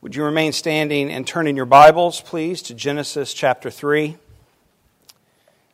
Would 0.00 0.14
you 0.14 0.22
remain 0.22 0.52
standing 0.52 1.10
and 1.10 1.26
turn 1.26 1.48
in 1.48 1.56
your 1.56 1.66
Bibles, 1.66 2.20
please, 2.20 2.62
to 2.62 2.74
Genesis 2.74 3.34
chapter 3.34 3.68
3 3.68 4.16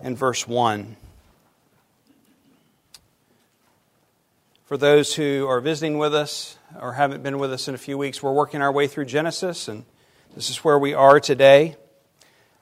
and 0.01 0.17
verse 0.17 0.49
1. 0.49 0.97
For 4.65 4.79
those 4.79 5.15
who 5.15 5.47
are 5.47 5.61
visiting 5.61 5.99
with 5.99 6.15
us 6.15 6.57
or 6.81 6.95
haven't 6.95 7.23
been 7.23 7.39
with 7.39 7.53
us 7.53 7.69
in 7.69 7.75
a 7.75 7.79
few 7.79 7.99
weeks, 7.99 8.23
we're 8.23 8.33
working 8.33 8.63
our 8.63 8.73
way 8.73 8.87
through 8.87 9.05
Genesis, 9.05 9.69
and 9.69 9.85
this 10.35 10.49
is 10.49 10.65
where 10.65 10.79
we 10.79 10.95
are 10.95 11.21
today. 11.21 11.77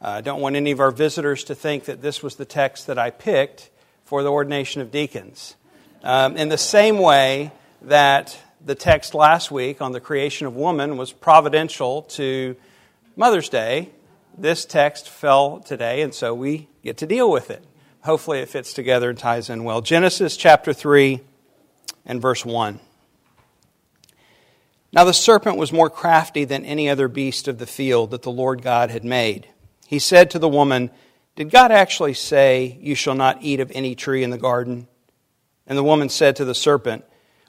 Uh, 0.02 0.08
I 0.08 0.20
don't 0.20 0.40
want 0.40 0.56
any 0.56 0.72
of 0.72 0.80
our 0.80 0.90
visitors 0.90 1.44
to 1.44 1.54
think 1.54 1.84
that 1.84 2.02
this 2.02 2.24
was 2.24 2.34
the 2.34 2.44
text 2.44 2.88
that 2.88 2.98
I 2.98 3.10
picked 3.10 3.70
for 4.04 4.24
the 4.24 4.32
ordination 4.32 4.82
of 4.82 4.90
deacons. 4.90 5.54
Um, 6.02 6.36
in 6.36 6.48
the 6.48 6.58
same 6.58 6.98
way 6.98 7.52
that 7.82 8.36
the 8.64 8.74
text 8.74 9.14
last 9.14 9.50
week 9.50 9.80
on 9.80 9.92
the 9.92 10.00
creation 10.00 10.46
of 10.46 10.54
woman 10.54 10.96
was 10.96 11.12
providential 11.12 12.02
to 12.02 12.56
Mother's 13.16 13.48
Day. 13.48 13.90
This 14.38 14.64
text 14.64 15.08
fell 15.08 15.60
today, 15.60 16.02
and 16.02 16.14
so 16.14 16.32
we 16.34 16.68
get 16.82 16.96
to 16.98 17.06
deal 17.06 17.30
with 17.30 17.50
it. 17.50 17.64
Hopefully, 18.02 18.40
it 18.40 18.48
fits 18.48 18.72
together 18.72 19.10
and 19.10 19.18
ties 19.18 19.50
in 19.50 19.64
well. 19.64 19.80
Genesis 19.80 20.36
chapter 20.36 20.72
3 20.72 21.20
and 22.06 22.20
verse 22.20 22.44
1. 22.44 22.80
Now 24.92 25.04
the 25.04 25.14
serpent 25.14 25.56
was 25.56 25.72
more 25.72 25.90
crafty 25.90 26.44
than 26.44 26.64
any 26.64 26.88
other 26.88 27.08
beast 27.08 27.48
of 27.48 27.58
the 27.58 27.66
field 27.66 28.10
that 28.10 28.22
the 28.22 28.30
Lord 28.30 28.62
God 28.62 28.90
had 28.90 29.04
made. 29.04 29.48
He 29.86 29.98
said 29.98 30.30
to 30.30 30.38
the 30.38 30.48
woman, 30.48 30.90
Did 31.34 31.50
God 31.50 31.72
actually 31.72 32.14
say, 32.14 32.78
You 32.80 32.94
shall 32.94 33.14
not 33.14 33.42
eat 33.42 33.60
of 33.60 33.72
any 33.74 33.94
tree 33.94 34.22
in 34.22 34.30
the 34.30 34.38
garden? 34.38 34.88
And 35.66 35.78
the 35.78 35.84
woman 35.84 36.08
said 36.08 36.36
to 36.36 36.44
the 36.44 36.54
serpent, 36.54 37.04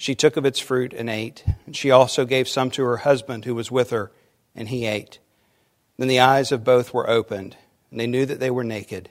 she 0.00 0.14
took 0.14 0.38
of 0.38 0.46
its 0.46 0.58
fruit 0.58 0.94
and 0.94 1.10
ate. 1.10 1.44
And 1.66 1.76
she 1.76 1.90
also 1.90 2.24
gave 2.24 2.48
some 2.48 2.70
to 2.70 2.84
her 2.84 2.96
husband 2.96 3.44
who 3.44 3.54
was 3.54 3.70
with 3.70 3.90
her, 3.90 4.10
and 4.56 4.66
he 4.70 4.86
ate. 4.86 5.18
Then 5.98 6.08
the 6.08 6.20
eyes 6.20 6.52
of 6.52 6.64
both 6.64 6.94
were 6.94 7.10
opened, 7.10 7.54
and 7.90 8.00
they 8.00 8.06
knew 8.06 8.24
that 8.24 8.40
they 8.40 8.50
were 8.50 8.64
naked. 8.64 9.10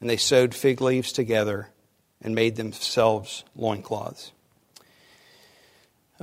And 0.00 0.08
they 0.08 0.16
sewed 0.16 0.54
fig 0.54 0.80
leaves 0.80 1.10
together 1.10 1.70
and 2.22 2.36
made 2.36 2.54
themselves 2.54 3.42
loincloths. 3.56 4.30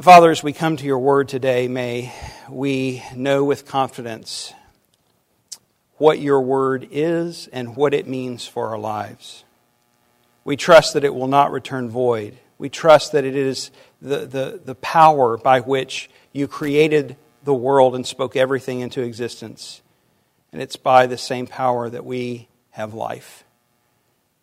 Father, 0.02 0.32
as 0.32 0.42
we 0.42 0.54
come 0.54 0.78
to 0.78 0.86
your 0.86 1.00
word 1.00 1.28
today, 1.28 1.68
may 1.68 2.14
we 2.50 3.04
know 3.14 3.44
with 3.44 3.66
confidence 3.66 4.54
what 5.98 6.20
your 6.20 6.40
word 6.40 6.88
is 6.90 7.50
and 7.52 7.76
what 7.76 7.94
it 7.94 8.08
means 8.08 8.48
for 8.48 8.68
our 8.70 8.80
lives. 8.80 9.44
We 10.46 10.56
trust 10.56 10.94
that 10.94 11.04
it 11.04 11.14
will 11.14 11.28
not 11.28 11.52
return 11.52 11.90
void. 11.90 12.38
We 12.58 12.70
trust 12.70 13.12
that 13.12 13.26
it 13.26 13.36
is 13.36 13.72
the, 14.02 14.26
the, 14.26 14.62
the 14.64 14.76
power 14.76 15.38
by 15.38 15.62
which 15.62 16.10
you 16.34 16.48
created 16.48 17.18
the 17.44 17.54
world 17.54 17.96
and 17.96 18.06
spoke 18.06 18.36
everything 18.36 18.82
into 18.82 19.02
existence. 19.02 19.82
And 20.52 20.62
it's 20.62 20.76
by 20.76 21.08
the 21.08 21.18
same 21.18 21.48
power 21.48 21.90
that 21.90 22.06
we 22.06 22.48
have 22.72 22.94
life. 22.94 23.44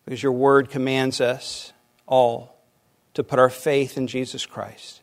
Because 0.05 0.21
your 0.21 0.31
word 0.31 0.69
commands 0.69 1.21
us 1.21 1.73
all 2.05 2.57
to 3.13 3.23
put 3.23 3.39
our 3.39 3.49
faith 3.49 3.97
in 3.97 4.07
Jesus 4.07 4.45
Christ. 4.45 5.01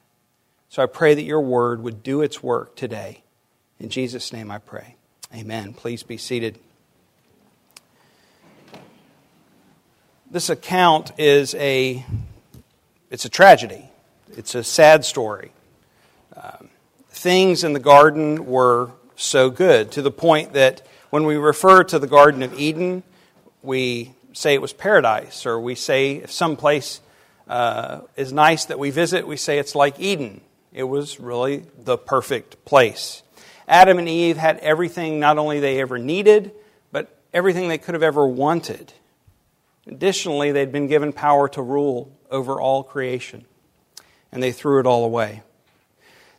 So 0.69 0.83
I 0.83 0.87
pray 0.87 1.15
that 1.15 1.23
your 1.23 1.41
word 1.41 1.83
would 1.83 2.03
do 2.03 2.23
its 2.23 2.43
work 2.43 2.77
today. 2.77 3.23
In 3.79 3.89
Jesus' 3.89 4.33
name 4.33 4.51
I 4.51 4.59
pray. 4.59 4.97
Amen. 5.35 5.73
Please 5.73 6.03
be 6.03 6.17
seated. 6.17 6.59
This 10.31 10.49
account 10.49 11.13
is 11.19 11.55
a 11.57 12.05
it's 13.11 13.25
a 13.25 13.29
tragedy. 13.29 13.90
It's 14.37 14.55
a 14.55 14.63
sad 14.63 15.05
story. 15.05 15.51
Um, 16.37 16.69
things 17.11 17.65
in 17.65 17.73
the 17.73 17.81
garden 17.81 18.47
were 18.47 18.93
so 19.17 19.51
good 19.51 19.91
to 19.93 20.03
the 20.03 20.11
point 20.11 20.53
that 20.53 20.87
when 21.11 21.25
we 21.25 21.37
refer 21.37 21.83
to 21.85 21.99
the 21.99 22.07
Garden 22.07 22.43
of 22.43 22.59
Eden, 22.59 23.03
we 23.63 24.15
say 24.33 24.55
it 24.55 24.63
was 24.63 24.73
paradise, 24.73 25.45
or 25.45 25.61
we 25.61 25.75
say 25.75 26.17
if 26.17 26.31
some 26.31 26.57
place 26.57 27.01
uh, 27.49 28.03
is 28.17 28.33
nice 28.33 28.67
that 28.67 28.79
we 28.79 28.91
visit, 28.91 29.27
we 29.27 29.37
say 29.37 29.59
it's 29.59 29.75
like 29.75 29.99
Eden. 29.99 30.41
It 30.73 30.85
was 30.85 31.19
really 31.19 31.65
the 31.77 31.99
perfect 31.99 32.65
place. 32.65 33.25
Adam 33.67 33.99
and 33.99 34.09
Eve 34.09 34.37
had 34.37 34.59
everything 34.59 35.19
not 35.19 35.39
only 35.39 35.59
they 35.59 35.81
ever 35.81 35.99
needed, 35.99 36.53
but 36.93 37.21
everything 37.35 37.69
they 37.69 37.79
could 37.79 37.95
have 37.95 38.05
ever 38.05 38.27
wanted. 38.27 38.93
Additionally, 39.89 40.53
they'd 40.53 40.73
been 40.73 40.87
given 40.87 41.13
power 41.13 41.49
to 41.49 41.63
rule 41.63 42.13
over 42.31 42.61
all 42.61 42.85
creation 42.85 43.45
and 44.33 44.43
they 44.43 44.53
threw 44.53 44.81
it 44.81 44.87
all 44.87 45.05
away. 45.05 45.43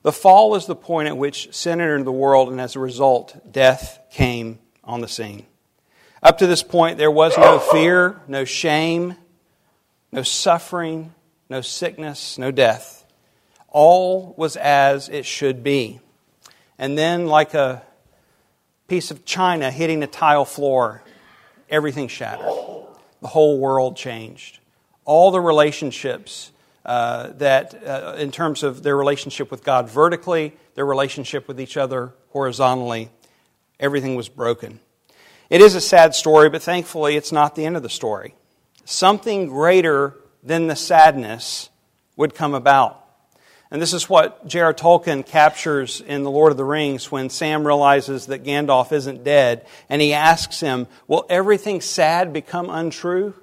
The 0.03 0.11
fall 0.11 0.55
is 0.55 0.65
the 0.65 0.75
point 0.75 1.07
at 1.07 1.17
which 1.17 1.53
sin 1.53 1.79
entered 1.79 2.05
the 2.05 2.11
world, 2.11 2.49
and 2.49 2.59
as 2.59 2.75
a 2.75 2.79
result, 2.79 3.51
death 3.51 3.99
came 4.11 4.59
on 4.83 5.01
the 5.01 5.07
scene. 5.07 5.45
Up 6.23 6.37
to 6.39 6.47
this 6.47 6.63
point, 6.63 6.97
there 6.97 7.11
was 7.11 7.37
no 7.37 7.59
fear, 7.59 8.19
no 8.27 8.45
shame, 8.45 9.15
no 10.11 10.23
suffering, 10.23 11.13
no 11.49 11.61
sickness, 11.61 12.37
no 12.37 12.51
death. 12.51 13.05
All 13.67 14.33
was 14.37 14.55
as 14.55 15.09
it 15.09 15.25
should 15.25 15.63
be. 15.63 15.99
And 16.77 16.97
then, 16.97 17.27
like 17.27 17.53
a 17.53 17.83
piece 18.87 19.11
of 19.11 19.23
china 19.23 19.71
hitting 19.71 20.03
a 20.03 20.07
tile 20.07 20.45
floor, 20.45 21.03
everything 21.69 22.07
shattered. 22.07 22.45
The 23.21 23.27
whole 23.27 23.59
world 23.59 23.95
changed. 23.95 24.59
All 25.05 25.31
the 25.31 25.41
relationships 25.41 26.51
uh, 26.85 27.27
that, 27.33 27.75
uh, 27.85 28.15
in 28.17 28.31
terms 28.31 28.63
of 28.63 28.83
their 28.83 28.97
relationship 28.97 29.51
with 29.51 29.63
God 29.63 29.89
vertically, 29.89 30.53
their 30.75 30.85
relationship 30.85 31.47
with 31.47 31.59
each 31.59 31.77
other 31.77 32.13
horizontally, 32.29 33.09
everything 33.79 34.15
was 34.15 34.29
broken. 34.29 34.79
It 35.49 35.61
is 35.61 35.75
a 35.75 35.81
sad 35.81 36.15
story, 36.15 36.49
but 36.49 36.61
thankfully 36.61 37.15
it's 37.15 37.31
not 37.31 37.55
the 37.55 37.65
end 37.65 37.75
of 37.75 37.83
the 37.83 37.89
story. 37.89 38.35
Something 38.85 39.47
greater 39.47 40.15
than 40.41 40.67
the 40.67 40.75
sadness 40.75 41.69
would 42.15 42.33
come 42.33 42.53
about. 42.53 42.97
And 43.69 43.81
this 43.81 43.93
is 43.93 44.09
what 44.09 44.45
J.R. 44.45 44.73
Tolkien 44.73 45.25
captures 45.25 46.01
in 46.01 46.23
The 46.23 46.31
Lord 46.31 46.51
of 46.51 46.57
the 46.57 46.65
Rings 46.65 47.09
when 47.09 47.29
Sam 47.29 47.65
realizes 47.65 48.25
that 48.25 48.43
Gandalf 48.43 48.91
isn't 48.91 49.23
dead 49.23 49.65
and 49.87 50.01
he 50.01 50.13
asks 50.13 50.59
him, 50.59 50.87
Will 51.07 51.25
everything 51.29 51.79
sad 51.79 52.33
become 52.33 52.69
untrue? 52.69 53.33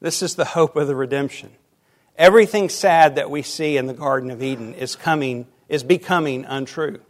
This 0.00 0.20
is 0.20 0.34
the 0.34 0.44
hope 0.44 0.74
of 0.74 0.88
the 0.88 0.96
redemption. 0.96 1.50
Everything 2.16 2.68
sad 2.68 3.16
that 3.16 3.30
we 3.30 3.42
see 3.42 3.76
in 3.76 3.86
the 3.86 3.94
Garden 3.94 4.30
of 4.30 4.42
Eden 4.42 4.74
is 4.74 4.94
coming, 4.94 5.46
is 5.68 5.82
becoming 5.82 6.44
untrue. 6.44 7.00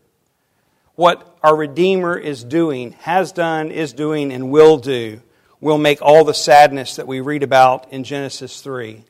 What 0.94 1.37
our 1.42 1.54
Redeemer 1.54 2.16
is 2.16 2.42
doing, 2.42 2.92
has 3.00 3.32
done, 3.32 3.70
is 3.70 3.93
doing, 3.93 4.32
and 4.32 4.50
will 4.50 4.78
do, 4.78 5.20
will 5.60 5.76
make 5.76 6.00
all 6.00 6.25
the 6.25 6.32
sadness 6.32 6.97
that 6.97 7.06
we 7.06 7.20
read 7.20 7.43
about 7.43 7.93
in 7.93 8.04
Genesis 8.04 8.60
3 8.60 9.04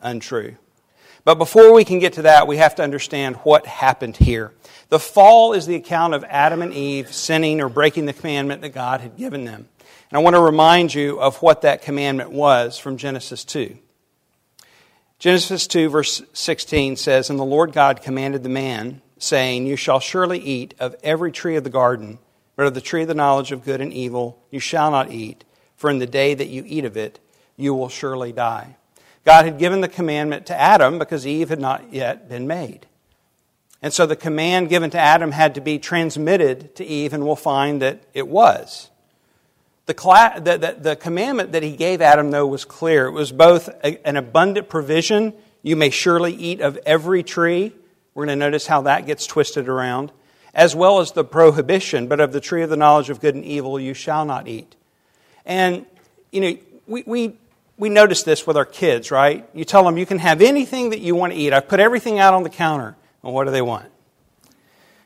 untrue. 0.00 0.56
But 1.24 1.34
before 1.34 1.74
we 1.74 1.84
can 1.84 1.98
get 1.98 2.14
to 2.14 2.22
that, 2.22 2.46
we 2.46 2.58
have 2.58 2.76
to 2.76 2.82
understand 2.82 3.36
what 3.36 3.66
happened 3.66 4.16
here. 4.16 4.52
The 4.88 5.00
fall 5.00 5.52
is 5.52 5.66
the 5.66 5.74
account 5.74 6.14
of 6.14 6.24
Adam 6.24 6.62
and 6.62 6.72
Eve 6.72 7.12
sinning 7.12 7.60
or 7.60 7.68
breaking 7.68 8.06
the 8.06 8.12
commandment 8.12 8.62
that 8.62 8.70
God 8.70 9.00
had 9.00 9.16
given 9.16 9.44
them. 9.44 9.68
And 10.10 10.18
I 10.18 10.22
want 10.22 10.36
to 10.36 10.40
remind 10.40 10.94
you 10.94 11.20
of 11.20 11.42
what 11.42 11.62
that 11.62 11.82
commandment 11.82 12.30
was 12.30 12.78
from 12.78 12.96
Genesis 12.96 13.44
2. 13.44 13.76
Genesis 15.18 15.66
2, 15.66 15.88
verse 15.88 16.22
16 16.34 16.96
says, 16.96 17.30
And 17.30 17.38
the 17.38 17.44
Lord 17.44 17.72
God 17.72 18.02
commanded 18.02 18.42
the 18.42 18.50
man, 18.50 19.00
saying, 19.18 19.66
You 19.66 19.76
shall 19.76 19.98
surely 19.98 20.38
eat 20.38 20.74
of 20.78 20.94
every 21.02 21.32
tree 21.32 21.56
of 21.56 21.64
the 21.64 21.70
garden, 21.70 22.18
but 22.54 22.66
of 22.66 22.74
the 22.74 22.82
tree 22.82 23.02
of 23.02 23.08
the 23.08 23.14
knowledge 23.14 23.50
of 23.50 23.64
good 23.64 23.80
and 23.80 23.92
evil 23.92 24.42
you 24.50 24.60
shall 24.60 24.90
not 24.90 25.10
eat, 25.10 25.44
for 25.74 25.88
in 25.88 25.98
the 25.98 26.06
day 26.06 26.34
that 26.34 26.48
you 26.48 26.64
eat 26.66 26.84
of 26.84 26.98
it, 26.98 27.18
you 27.56 27.74
will 27.74 27.88
surely 27.88 28.30
die. 28.30 28.76
God 29.24 29.46
had 29.46 29.58
given 29.58 29.80
the 29.80 29.88
commandment 29.88 30.46
to 30.46 30.60
Adam 30.60 30.98
because 30.98 31.26
Eve 31.26 31.48
had 31.48 31.60
not 31.60 31.92
yet 31.92 32.28
been 32.28 32.46
made. 32.46 32.86
And 33.82 33.92
so 33.92 34.04
the 34.04 34.16
command 34.16 34.68
given 34.68 34.90
to 34.90 34.98
Adam 34.98 35.32
had 35.32 35.54
to 35.54 35.60
be 35.60 35.78
transmitted 35.78 36.76
to 36.76 36.84
Eve, 36.84 37.12
and 37.14 37.24
we'll 37.24 37.36
find 37.36 37.80
that 37.82 38.04
it 38.12 38.28
was. 38.28 38.90
The, 39.86 39.94
the, 40.42 40.58
the, 40.58 40.76
the, 40.80 40.96
commandment 40.96 41.52
that 41.52 41.62
he 41.62 41.76
gave 41.76 42.00
Adam, 42.00 42.30
though, 42.32 42.46
was 42.46 42.64
clear. 42.64 43.06
It 43.06 43.12
was 43.12 43.30
both 43.30 43.68
a, 43.84 44.04
an 44.06 44.16
abundant 44.16 44.68
provision. 44.68 45.32
You 45.62 45.76
may 45.76 45.90
surely 45.90 46.34
eat 46.34 46.60
of 46.60 46.76
every 46.84 47.22
tree. 47.22 47.72
We're 48.14 48.26
going 48.26 48.38
to 48.38 48.44
notice 48.44 48.66
how 48.66 48.82
that 48.82 49.06
gets 49.06 49.26
twisted 49.26 49.68
around. 49.68 50.10
as 50.56 50.74
well 50.74 51.00
as 51.00 51.12
the 51.12 51.22
prohibition, 51.22 52.08
but 52.08 52.18
of 52.18 52.32
the 52.32 52.40
tree 52.40 52.62
of 52.62 52.70
the 52.70 52.76
knowledge 52.78 53.10
of 53.10 53.20
good 53.20 53.34
and 53.34 53.44
evil 53.44 53.78
you 53.78 53.92
shall 53.92 54.24
not 54.24 54.48
eat. 54.48 54.74
And, 55.44 55.84
you 56.32 56.40
know, 56.40 56.56
we, 56.86 57.02
we, 57.06 57.36
we 57.76 57.90
notice 57.90 58.22
this 58.22 58.46
with 58.46 58.56
our 58.56 58.64
kids, 58.64 59.10
right? 59.10 59.46
You 59.52 59.66
tell 59.66 59.84
them 59.84 59.98
you 59.98 60.06
can 60.06 60.18
have 60.18 60.40
anything 60.40 60.90
that 60.90 61.00
you 61.00 61.14
want 61.14 61.34
to 61.34 61.38
eat. 61.38 61.52
I've 61.52 61.68
put 61.68 61.78
everything 61.78 62.18
out 62.18 62.32
on 62.32 62.42
the 62.42 62.48
counter. 62.48 62.96
And 63.22 63.34
what 63.34 63.44
do 63.44 63.50
they 63.50 63.60
want? 63.60 63.86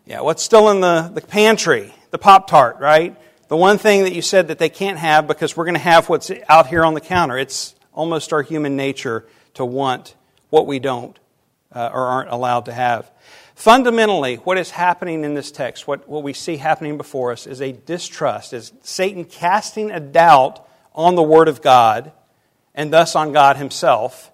Yeah, 0.06 0.20
what's 0.20 0.42
still 0.42 0.70
in 0.70 0.80
the, 0.80 1.10
the 1.12 1.20
pantry? 1.20 1.92
The 2.12 2.18
Pop 2.18 2.46
Tart, 2.48 2.78
right? 2.78 3.16
The 3.50 3.56
one 3.56 3.78
thing 3.78 4.04
that 4.04 4.12
you 4.12 4.22
said 4.22 4.46
that 4.46 4.60
they 4.60 4.68
can't 4.68 4.96
have 4.96 5.26
because 5.26 5.56
we're 5.56 5.64
going 5.64 5.74
to 5.74 5.80
have 5.80 6.08
what's 6.08 6.30
out 6.48 6.68
here 6.68 6.84
on 6.84 6.94
the 6.94 7.00
counter. 7.00 7.36
It's 7.36 7.74
almost 7.92 8.32
our 8.32 8.42
human 8.42 8.76
nature 8.76 9.26
to 9.54 9.64
want 9.64 10.14
what 10.50 10.68
we 10.68 10.78
don't 10.78 11.18
uh, 11.74 11.90
or 11.92 12.06
aren't 12.06 12.30
allowed 12.30 12.66
to 12.66 12.72
have. 12.72 13.10
Fundamentally, 13.56 14.36
what 14.36 14.56
is 14.56 14.70
happening 14.70 15.24
in 15.24 15.34
this 15.34 15.50
text, 15.50 15.88
what, 15.88 16.08
what 16.08 16.22
we 16.22 16.32
see 16.32 16.58
happening 16.58 16.96
before 16.96 17.32
us, 17.32 17.48
is 17.48 17.60
a 17.60 17.72
distrust, 17.72 18.52
is 18.52 18.72
Satan 18.82 19.24
casting 19.24 19.90
a 19.90 19.98
doubt 19.98 20.64
on 20.94 21.16
the 21.16 21.22
Word 21.24 21.48
of 21.48 21.60
God 21.60 22.12
and 22.72 22.92
thus 22.92 23.16
on 23.16 23.32
God 23.32 23.56
Himself, 23.56 24.30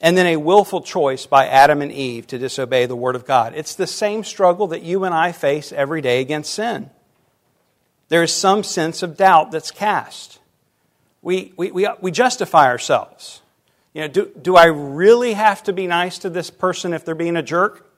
and 0.00 0.16
then 0.16 0.24
a 0.24 0.38
willful 0.38 0.80
choice 0.80 1.26
by 1.26 1.46
Adam 1.46 1.82
and 1.82 1.92
Eve 1.92 2.26
to 2.28 2.38
disobey 2.38 2.86
the 2.86 2.96
Word 2.96 3.16
of 3.16 3.26
God. 3.26 3.52
It's 3.54 3.74
the 3.74 3.86
same 3.86 4.24
struggle 4.24 4.68
that 4.68 4.82
you 4.82 5.04
and 5.04 5.14
I 5.14 5.32
face 5.32 5.72
every 5.72 6.00
day 6.00 6.22
against 6.22 6.54
sin. 6.54 6.88
There 8.08 8.22
is 8.22 8.32
some 8.32 8.62
sense 8.62 9.02
of 9.02 9.16
doubt 9.16 9.50
that's 9.50 9.70
cast. 9.70 10.38
We, 11.22 11.52
we, 11.56 11.70
we, 11.70 11.88
we 12.00 12.10
justify 12.10 12.66
ourselves. 12.66 13.42
You 13.92 14.02
know, 14.02 14.08
do, 14.08 14.30
do 14.40 14.56
I 14.56 14.66
really 14.66 15.32
have 15.32 15.62
to 15.64 15.72
be 15.72 15.86
nice 15.86 16.18
to 16.18 16.30
this 16.30 16.50
person 16.50 16.92
if 16.92 17.04
they're 17.04 17.14
being 17.14 17.36
a 17.36 17.42
jerk? 17.42 17.90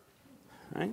Right? 0.75 0.93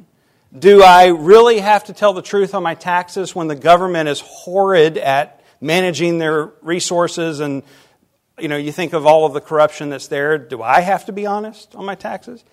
Do 0.58 0.84
I 0.84 1.08
really 1.08 1.60
have 1.60 1.86
to 1.86 1.94
tell 1.94 2.14
the 2.14 2.22
truth 2.22 2.56
on 2.56 2.64
my 2.64 2.76
taxes 2.76 3.36
when 3.36 3.48
the 3.48 3.56
government 3.56 4.10
is 4.10 4.22
horrid 4.22 4.98
at 4.98 5.44
managing 5.62 6.18
their 6.18 6.52
resources 6.62 7.40
and 7.40 7.64
you 8.38 8.48
know, 8.48 8.58
you 8.58 8.72
think 8.72 8.94
of 8.94 9.06
all 9.06 9.26
of 9.26 9.34
the 9.34 9.42
corruption 9.42 9.90
that's 9.90 10.08
there. 10.08 10.38
Do 10.38 10.62
I 10.62 10.82
have 10.82 11.06
to 11.06 11.14
be 11.14 11.26
honest 11.26 11.74
on 11.76 11.86
my 11.86 11.96
taxes? 11.96 12.44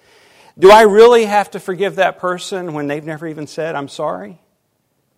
Do 0.59 0.71
I 0.71 0.83
really 0.83 1.25
have 1.25 1.51
to 1.53 1.61
forgive 1.61 1.97
that 1.97 2.19
person 2.19 2.73
when 2.73 2.87
they've 2.87 3.05
never 3.05 3.27
even 3.27 3.47
said, 3.47 3.75
I'm 3.75 3.89
sorry? 3.89 4.39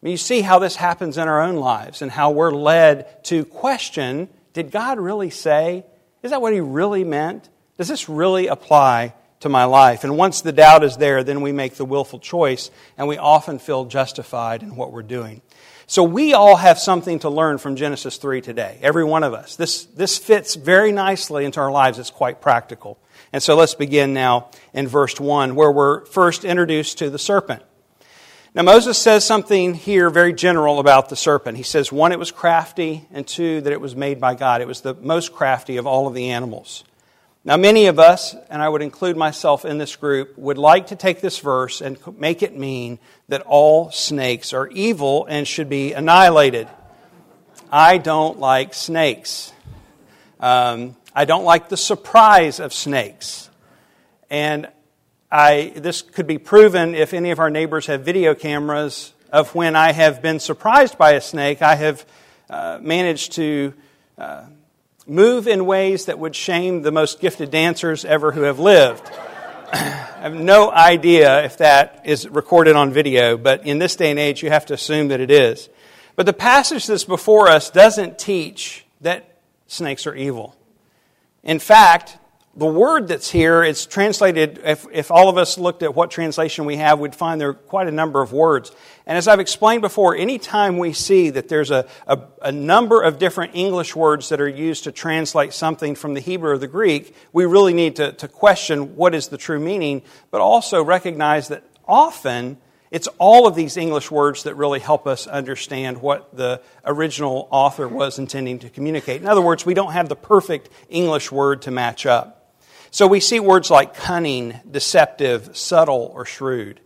You 0.04 0.16
see 0.18 0.42
how 0.42 0.58
this 0.58 0.76
happens 0.76 1.16
in 1.18 1.26
our 1.28 1.40
own 1.40 1.56
lives 1.56 2.02
and 2.02 2.10
how 2.10 2.30
we're 2.30 2.52
led 2.52 3.24
to 3.24 3.44
question 3.44 4.28
did 4.52 4.70
God 4.70 5.00
really 5.00 5.30
say? 5.30 5.84
Is 6.22 6.30
that 6.30 6.40
what 6.40 6.52
he 6.52 6.60
really 6.60 7.02
meant? 7.02 7.48
Does 7.76 7.88
this 7.88 8.08
really 8.08 8.46
apply 8.46 9.14
to 9.44 9.50
my 9.50 9.64
life. 9.64 10.04
And 10.04 10.16
once 10.16 10.40
the 10.40 10.52
doubt 10.52 10.84
is 10.84 10.96
there, 10.96 11.22
then 11.22 11.42
we 11.42 11.52
make 11.52 11.74
the 11.74 11.84
willful 11.84 12.18
choice, 12.18 12.70
and 12.96 13.06
we 13.06 13.18
often 13.18 13.58
feel 13.58 13.84
justified 13.84 14.62
in 14.62 14.74
what 14.74 14.90
we're 14.90 15.02
doing. 15.02 15.42
So 15.86 16.02
we 16.02 16.32
all 16.32 16.56
have 16.56 16.78
something 16.78 17.18
to 17.18 17.28
learn 17.28 17.58
from 17.58 17.76
Genesis 17.76 18.16
3 18.16 18.40
today, 18.40 18.78
every 18.80 19.04
one 19.04 19.22
of 19.22 19.34
us. 19.34 19.56
This, 19.56 19.84
this 19.84 20.16
fits 20.16 20.54
very 20.54 20.92
nicely 20.92 21.44
into 21.44 21.60
our 21.60 21.70
lives. 21.70 21.98
It's 21.98 22.10
quite 22.10 22.40
practical. 22.40 22.98
And 23.34 23.42
so 23.42 23.54
let's 23.54 23.74
begin 23.74 24.14
now 24.14 24.48
in 24.72 24.88
verse 24.88 25.20
1, 25.20 25.54
where 25.54 25.70
we're 25.70 26.06
first 26.06 26.46
introduced 26.46 26.96
to 26.98 27.10
the 27.10 27.18
serpent. 27.18 27.62
Now, 28.56 28.62
Moses 28.62 28.96
says 28.96 29.24
something 29.24 29.74
here 29.74 30.10
very 30.10 30.32
general 30.32 30.78
about 30.78 31.08
the 31.08 31.16
serpent. 31.16 31.56
He 31.56 31.64
says, 31.64 31.90
one, 31.90 32.12
it 32.12 32.20
was 32.20 32.30
crafty, 32.30 33.04
and 33.12 33.26
two, 33.26 33.60
that 33.62 33.72
it 33.72 33.80
was 33.80 33.96
made 33.96 34.20
by 34.20 34.36
God. 34.36 34.60
It 34.60 34.68
was 34.68 34.80
the 34.80 34.94
most 34.94 35.32
crafty 35.32 35.76
of 35.76 35.88
all 35.88 36.06
of 36.06 36.14
the 36.14 36.30
animals. 36.30 36.84
Now, 37.44 37.56
many 37.56 37.86
of 37.86 37.98
us, 37.98 38.36
and 38.48 38.62
I 38.62 38.68
would 38.68 38.80
include 38.80 39.16
myself 39.16 39.64
in 39.64 39.78
this 39.78 39.96
group, 39.96 40.38
would 40.38 40.56
like 40.56 40.86
to 40.86 40.96
take 40.96 41.20
this 41.20 41.40
verse 41.40 41.80
and 41.80 41.98
make 42.16 42.44
it 42.44 42.56
mean 42.56 43.00
that 43.28 43.42
all 43.42 43.90
snakes 43.90 44.52
are 44.52 44.68
evil 44.68 45.26
and 45.28 45.48
should 45.48 45.68
be 45.68 45.92
annihilated. 45.92 46.68
I 47.72 47.98
don't 47.98 48.38
like 48.38 48.72
snakes. 48.72 49.52
Um, 50.38 50.94
I 51.12 51.24
don't 51.24 51.44
like 51.44 51.70
the 51.70 51.76
surprise 51.76 52.60
of 52.60 52.72
snakes. 52.72 53.50
And 54.30 54.68
I, 55.34 55.72
this 55.74 56.00
could 56.00 56.28
be 56.28 56.38
proven 56.38 56.94
if 56.94 57.12
any 57.12 57.32
of 57.32 57.40
our 57.40 57.50
neighbors 57.50 57.86
have 57.86 58.02
video 58.02 58.34
cameras 58.34 59.12
of 59.32 59.54
when 59.54 59.74
I 59.74 59.90
have 59.90 60.22
been 60.22 60.38
surprised 60.38 60.96
by 60.96 61.12
a 61.12 61.20
snake. 61.20 61.60
I 61.60 61.74
have 61.74 62.06
uh, 62.48 62.78
managed 62.80 63.32
to. 63.32 63.74
Uh, 64.16 64.44
move 65.06 65.46
in 65.46 65.66
ways 65.66 66.06
that 66.06 66.18
would 66.18 66.34
shame 66.34 66.82
the 66.82 66.92
most 66.92 67.20
gifted 67.20 67.50
dancers 67.50 68.04
ever 68.04 68.32
who 68.32 68.42
have 68.42 68.58
lived. 68.58 69.02
I 69.72 69.76
have 70.22 70.34
no 70.34 70.70
idea 70.70 71.44
if 71.44 71.58
that 71.58 72.02
is 72.06 72.28
recorded 72.28 72.76
on 72.76 72.92
video, 72.92 73.36
but 73.36 73.66
in 73.66 73.78
this 73.78 73.96
day 73.96 74.10
and 74.10 74.18
age, 74.18 74.42
you 74.42 74.50
have 74.50 74.66
to 74.66 74.74
assume 74.74 75.08
that 75.08 75.20
it 75.20 75.30
is. 75.30 75.68
But 76.16 76.26
the 76.26 76.32
passage 76.32 76.86
that's 76.86 77.04
before 77.04 77.48
us 77.48 77.70
doesn't 77.70 78.18
teach 78.18 78.86
that 79.00 79.38
snakes 79.66 80.06
are 80.06 80.14
evil. 80.14 80.56
In 81.42 81.58
fact, 81.58 82.16
the 82.56 82.66
word 82.66 83.08
that's 83.08 83.30
here, 83.30 83.64
it's 83.64 83.84
translated, 83.84 84.60
if, 84.64 84.86
if 84.92 85.10
all 85.10 85.28
of 85.28 85.36
us 85.36 85.58
looked 85.58 85.82
at 85.82 85.94
what 85.94 86.12
translation 86.12 86.66
we 86.66 86.76
have, 86.76 87.00
we'd 87.00 87.14
find 87.14 87.40
there 87.40 87.48
are 87.48 87.54
quite 87.54 87.88
a 87.88 87.92
number 87.92 88.22
of 88.22 88.32
words. 88.32 88.70
And 89.06 89.18
as 89.18 89.26
I've 89.26 89.40
explained 89.40 89.82
before, 89.82 90.14
anytime 90.14 90.78
we 90.78 90.92
see 90.92 91.30
that 91.30 91.48
there's 91.48 91.72
a, 91.72 91.88
a, 92.06 92.20
a, 92.42 92.52
number 92.52 93.02
of 93.02 93.18
different 93.18 93.56
English 93.56 93.96
words 93.96 94.28
that 94.28 94.40
are 94.40 94.48
used 94.48 94.84
to 94.84 94.92
translate 94.92 95.52
something 95.52 95.96
from 95.96 96.14
the 96.14 96.20
Hebrew 96.20 96.52
or 96.52 96.58
the 96.58 96.68
Greek, 96.68 97.16
we 97.32 97.44
really 97.44 97.74
need 97.74 97.96
to, 97.96 98.12
to 98.12 98.28
question 98.28 98.94
what 98.94 99.16
is 99.16 99.28
the 99.28 99.38
true 99.38 99.58
meaning, 99.58 100.02
but 100.30 100.40
also 100.40 100.82
recognize 100.82 101.48
that 101.48 101.64
often 101.88 102.56
it's 102.92 103.08
all 103.18 103.48
of 103.48 103.56
these 103.56 103.76
English 103.76 104.12
words 104.12 104.44
that 104.44 104.54
really 104.54 104.78
help 104.78 105.08
us 105.08 105.26
understand 105.26 106.00
what 106.00 106.36
the 106.36 106.62
original 106.84 107.48
author 107.50 107.88
was 107.88 108.20
intending 108.20 108.60
to 108.60 108.70
communicate. 108.70 109.20
In 109.20 109.26
other 109.26 109.42
words, 109.42 109.66
we 109.66 109.74
don't 109.74 109.92
have 109.92 110.08
the 110.08 110.14
perfect 110.14 110.68
English 110.88 111.32
word 111.32 111.62
to 111.62 111.72
match 111.72 112.06
up. 112.06 112.43
So 112.94 113.08
we 113.08 113.18
see 113.18 113.40
words 113.40 113.72
like 113.72 113.94
cunning, 113.94 114.54
deceptive, 114.70 115.56
subtle, 115.56 116.12
or 116.14 116.24
shrewd. 116.24 116.78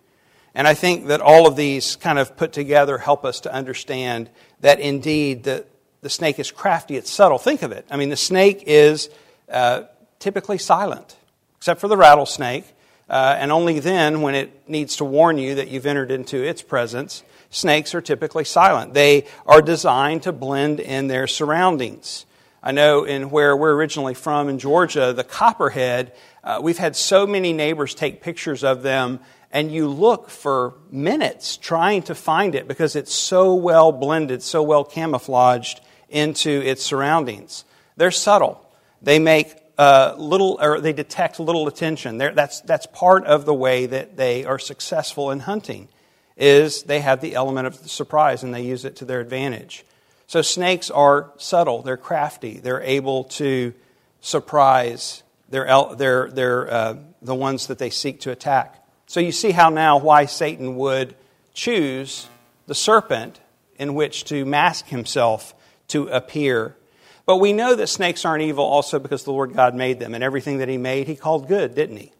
And 0.55 0.67
I 0.67 0.73
think 0.73 1.09
that 1.09 1.21
all 1.21 1.47
of 1.47 1.55
these 1.55 1.97
kind 1.97 2.19
of 2.19 2.35
put 2.35 2.55
together 2.55 2.97
help 2.97 3.27
us 3.27 3.41
to 3.41 3.53
understand 3.53 4.31
that 4.61 4.81
indeed 4.81 5.45
the, 5.45 5.67
the 6.01 6.09
snake 6.09 6.39
is 6.39 6.51
crafty, 6.51 6.97
it's 6.97 7.11
subtle. 7.11 7.37
Think 7.37 7.61
of 7.61 7.73
it. 7.73 7.85
I 7.91 7.99
mean, 7.99 8.09
the 8.09 8.17
snake 8.17 8.63
is 8.67 9.11
uh, 9.51 9.83
typically 10.19 10.57
silent, 10.57 11.15
except 11.59 11.79
for 11.79 11.89
the 11.89 11.97
rattlesnake, 11.99 12.65
uh, 13.11 13.37
and 13.39 13.53
only 13.53 13.79
then 13.79 14.23
when 14.23 14.35
it 14.35 14.67
needs 14.67 14.97
to 14.97 15.05
warn 15.05 15.37
you 15.37 15.57
that 15.57 15.69
you've 15.69 15.85
entered 15.85 16.11
into 16.11 16.43
its 16.43 16.63
presence. 16.63 17.23
Snakes 17.51 17.95
are 17.95 18.01
typically 18.01 18.45
silent. 18.45 18.95
They 18.95 19.27
are 19.45 19.61
designed 19.61 20.23
to 20.23 20.33
blend 20.33 20.81
in 20.81 21.09
their 21.09 21.27
surroundings. 21.27 22.25
I 22.63 22.73
know 22.73 23.05
in 23.05 23.31
where 23.31 23.57
we're 23.57 23.75
originally 23.75 24.15
from 24.15 24.49
in 24.49 24.59
Georgia, 24.59 25.13
the 25.13 25.25
copperhead, 25.25 26.13
uh, 26.43 26.59
we've 26.61 26.79
had 26.79 26.97
so 26.97 27.27
many 27.27 27.53
neighbors 27.53 27.95
take 27.95 28.21
pictures 28.21 28.65
of 28.65 28.83
them, 28.83 29.21
and 29.53 29.73
you 29.73 29.89
look 29.89 30.29
for 30.29 30.75
minutes 30.91 31.57
trying 31.57 32.03
to 32.03 32.15
find 32.15 32.55
it 32.55 32.67
because 32.67 32.97
it's 32.97 33.13
so 33.13 33.55
well 33.55 33.93
blended, 33.93 34.43
so 34.43 34.63
well 34.63 34.85
camouflaged 34.85 35.81
into 36.09 36.51
its 36.51 36.83
surroundings. 36.83 37.65
They're 37.97 38.11
subtle. 38.11 38.65
They 39.03 39.19
make 39.19 39.55
uh, 39.79 40.17
little, 40.19 40.59
or 40.61 40.81
they 40.81 40.93
detect 40.93 41.39
little 41.39 41.69
attention. 41.69 42.19
They're, 42.19 42.35
that's, 42.35 42.61
that's 42.63 42.87
part 42.87 43.25
of 43.25 43.45
the 43.45 43.55
way 43.55 43.87
that 43.87 44.17
they 44.17 44.45
are 44.45 44.59
successful 44.59 45.31
in 45.31 45.41
hunting, 45.41 45.89
is 46.37 46.83
they 46.83 47.01
have 47.01 47.21
the 47.21 47.37
element 47.37 47.69
of 47.69 47.77
surprise 47.89 48.43
and 48.43 48.53
they 48.53 48.63
use 48.63 48.85
it 48.85 48.97
to 48.97 49.05
their 49.05 49.21
advantage. 49.21 49.85
So 50.29 50.43
snakes 50.43 50.91
are 50.91 51.33
subtle, 51.39 51.83
they're 51.83 51.97
crafty, 51.97 52.59
they're 52.59 52.83
able 52.83 53.25
to 53.25 53.75
surprise 54.21 55.25
they're, 55.49 55.67
they're, 55.97 56.31
they're 56.31 56.73
uh, 56.73 56.97
the 57.23 57.35
ones 57.35 57.69
that 57.69 57.79
they 57.79 57.91
seek 57.91 58.21
to 58.21 58.31
attack. 58.31 58.85
So 59.07 59.21
you 59.21 59.33
see 59.33 59.51
how 59.51 59.71
now 59.71 59.99
why 59.99 60.27
Satan 60.27 60.77
would 60.77 61.15
choose 61.55 62.29
the 62.67 62.75
serpent 62.75 63.41
in 63.79 63.95
which 63.95 64.25
to 64.25 64.45
mask 64.45 64.87
himself 64.89 65.55
to 65.89 66.09
appear. 66.09 66.77
But 67.25 67.37
we 67.37 67.53
know 67.53 67.75
that 67.75 67.87
snakes 67.87 68.25
aren't 68.25 68.43
evil 68.43 68.65
also 68.65 68.99
because 68.99 69.25
the 69.25 69.33
Lord 69.33 69.55
God 69.55 69.75
made 69.75 69.99
them, 69.99 70.15
and 70.15 70.23
everything 70.23 70.59
that 70.59 70.69
He 70.69 70.77
made, 70.77 71.07
He 71.07 71.17
called 71.17 71.49
good, 71.49 71.75
didn't 71.75 71.97
He? 71.97 72.13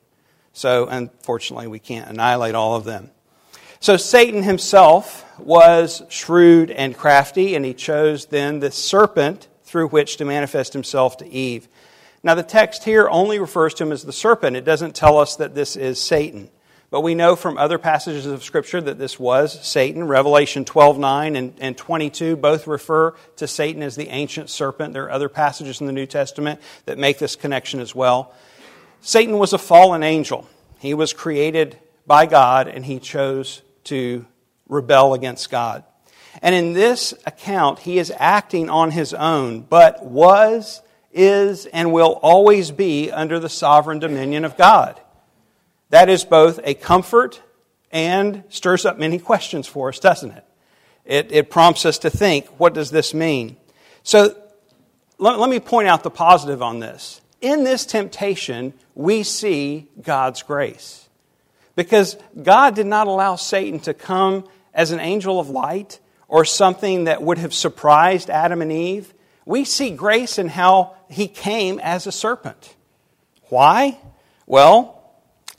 So, 0.53 0.87
unfortunately, 0.87 1.67
we 1.67 1.79
can't 1.79 2.09
annihilate 2.09 2.55
all 2.55 2.77
of 2.77 2.85
them. 2.85 3.11
So 3.81 3.97
Satan 3.97 4.43
himself 4.43 5.25
was 5.39 6.03
shrewd 6.09 6.71
and 6.71 6.97
crafty, 6.97 7.55
and 7.55 7.65
he 7.65 7.75
chose 7.75 8.27
then 8.27 8.61
the 8.61 8.71
serpent 8.71 9.49
through 9.63 9.89
which 9.89 10.17
to 10.17 10.25
manifest 10.25 10.73
himself 10.73 11.17
to 11.19 11.29
Eve. 11.29 11.69
Now, 12.23 12.35
the 12.35 12.43
text 12.43 12.85
here 12.85 13.09
only 13.09 13.39
refers 13.39 13.75
to 13.75 13.85
him 13.85 13.93
as 13.93 14.05
the 14.05 14.13
serpent. 14.13 14.57
It 14.57 14.65
doesn't 14.65 14.97
tell 14.97 15.19
us 15.19 15.37
that 15.37 15.55
this 15.55 15.77
is 15.77 16.01
Satan. 16.01 16.51
But 16.91 17.03
we 17.03 17.15
know 17.15 17.37
from 17.37 17.59
other 17.59 17.79
passages 17.79 18.25
of 18.25 18.43
Scripture 18.43 18.81
that 18.81 18.99
this 18.99 19.21
was 19.21 19.65
Satan. 19.65 20.09
Revelation 20.09 20.65
12 20.65 20.99
9 20.99 21.37
and, 21.37 21.55
and 21.61 21.77
22 21.77 22.37
both 22.37 22.67
refer 22.67 23.15
to 23.37 23.47
Satan 23.47 23.83
as 23.83 23.95
the 23.95 24.09
ancient 24.09 24.49
serpent. 24.49 24.95
There 24.95 25.05
are 25.05 25.11
other 25.11 25.29
passages 25.29 25.81
in 25.81 25.87
the 25.87 25.93
New 25.93 26.07
Testament 26.07 26.61
that 26.87 26.99
make 26.99 27.19
this 27.19 27.37
connection 27.37 27.79
as 27.79 27.95
well. 27.95 28.35
Satan 29.03 29.39
was 29.39 29.53
a 29.53 29.59
fallen 29.59 30.03
angel. 30.03 30.49
He 30.79 30.95
was 30.95 31.13
created 31.13 31.79
by 32.07 32.25
God, 32.25 32.69
and 32.69 32.87
he 32.87 32.99
chose 32.99 33.61
to 33.89 34.27
rebel 34.69 35.15
against 35.15 35.51
God. 35.51 35.85
And 36.41 36.55
in 36.55 36.73
this 36.73 37.15
account, 37.27 37.81
he 37.81 37.99
is 37.99 38.13
acting 38.17 38.71
on 38.71 38.91
his 38.91 39.13
own, 39.13 39.63
but 39.63 40.05
was, 40.05 40.81
is, 41.13 41.67
and 41.67 41.93
will 41.93 42.19
always 42.23 42.71
be 42.71 43.11
under 43.11 43.39
the 43.39 43.49
sovereign 43.49 43.99
dominion 43.99 44.45
of 44.45 44.57
God. 44.57 45.01
That 45.91 46.09
is 46.09 46.25
both 46.25 46.61
a 46.65 46.75
comfort 46.75 47.43
and 47.91 48.45
stirs 48.51 48.85
up 48.85 48.99
many 48.99 49.19
questions 49.19 49.67
for 49.67 49.89
us, 49.89 49.99
doesn't 49.99 50.31
it? 50.31 50.45
It, 51.05 51.33
it 51.33 51.51
prompts 51.51 51.87
us 51.87 51.99
to 52.01 52.11
think, 52.11 52.47
what 52.61 52.75
does 52.75 52.91
this 52.91 53.15
mean? 53.15 53.57
So 54.03 54.37
let, 55.17 55.39
let 55.39 55.49
me 55.49 55.59
point 55.59 55.89
out 55.89 56.03
the 56.03 56.11
positive 56.11 56.63
on 56.63 56.81
this. 56.81 57.21
In 57.41 57.65
this 57.65 57.87
temptation, 57.87 58.75
we 58.95 59.23
see 59.23 59.89
God's 60.03 60.43
grace. 60.43 61.08
Because 61.79 62.17
God 62.43 62.75
did 62.75 62.87
not 62.87 63.07
allow 63.07 63.37
Satan 63.37 63.79
to 63.83 63.95
come 63.95 64.43
as 64.75 64.91
an 64.91 64.99
angel 64.99 65.39
of 65.39 65.49
light 65.49 66.01
or 66.27 66.45
something 66.45 67.05
that 67.05 67.23
would 67.23 67.39
have 67.39 67.55
surprised 67.55 68.31
Adam 68.31 68.63
and 68.63 68.73
Eve. 68.73 69.15
We 69.47 69.63
see 69.63 69.91
grace 69.91 70.41
in 70.41 70.49
how 70.49 70.97
he 71.09 71.29
came 71.29 71.79
as 71.79 72.09
a 72.09 72.11
serpent. 72.11 72.75
Why? 73.49 73.97
Well, 74.45 75.09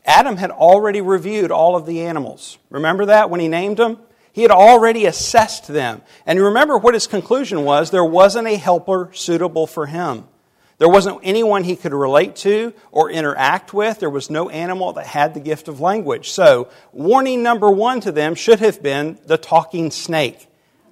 Adam 0.04 0.36
had 0.36 0.52
already 0.52 1.00
reviewed 1.00 1.52
all 1.52 1.78
of 1.78 1.86
the 1.86 2.02
animals. 2.02 2.58
Remember 2.70 3.06
that 3.06 3.30
when 3.30 3.40
he 3.40 3.48
named 3.48 3.78
them? 3.78 3.98
He 4.34 4.42
had 4.42 4.52
already 4.52 5.06
assessed 5.06 5.70
them. 5.70 6.02
And 6.26 6.38
remember 6.38 6.78
what 6.78 6.96
his 6.96 7.08
conclusion 7.08 7.64
was 7.64 7.92
there 7.92 8.04
wasn't 8.04 8.50
a 8.50 8.58
helper 8.58 9.10
suitable 9.14 9.68
for 9.68 9.86
him. 9.86 10.26
There 10.79 10.89
wasn't 10.89 11.19
anyone 11.24 11.65
he 11.65 11.75
could 11.75 11.93
relate 11.93 12.38
to 12.38 12.74
or 12.91 13.12
interact 13.12 13.74
with. 13.74 14.00
There 14.00 14.09
was 14.09 14.29
no 14.29 14.50
animal 14.50 14.93
that 14.93 15.05
had 15.05 15.33
the 15.33 15.41
gift 15.41 15.67
of 15.67 15.81
language. 15.81 16.31
So, 16.31 16.69
warning 16.93 17.43
number 17.43 17.69
one 17.69 18.00
to 18.01 18.13
them 18.13 18.33
should 18.33 18.62
have 18.62 18.81
been 18.81 19.19
the 19.25 19.38
talking 19.38 19.91
snake. 19.91 20.48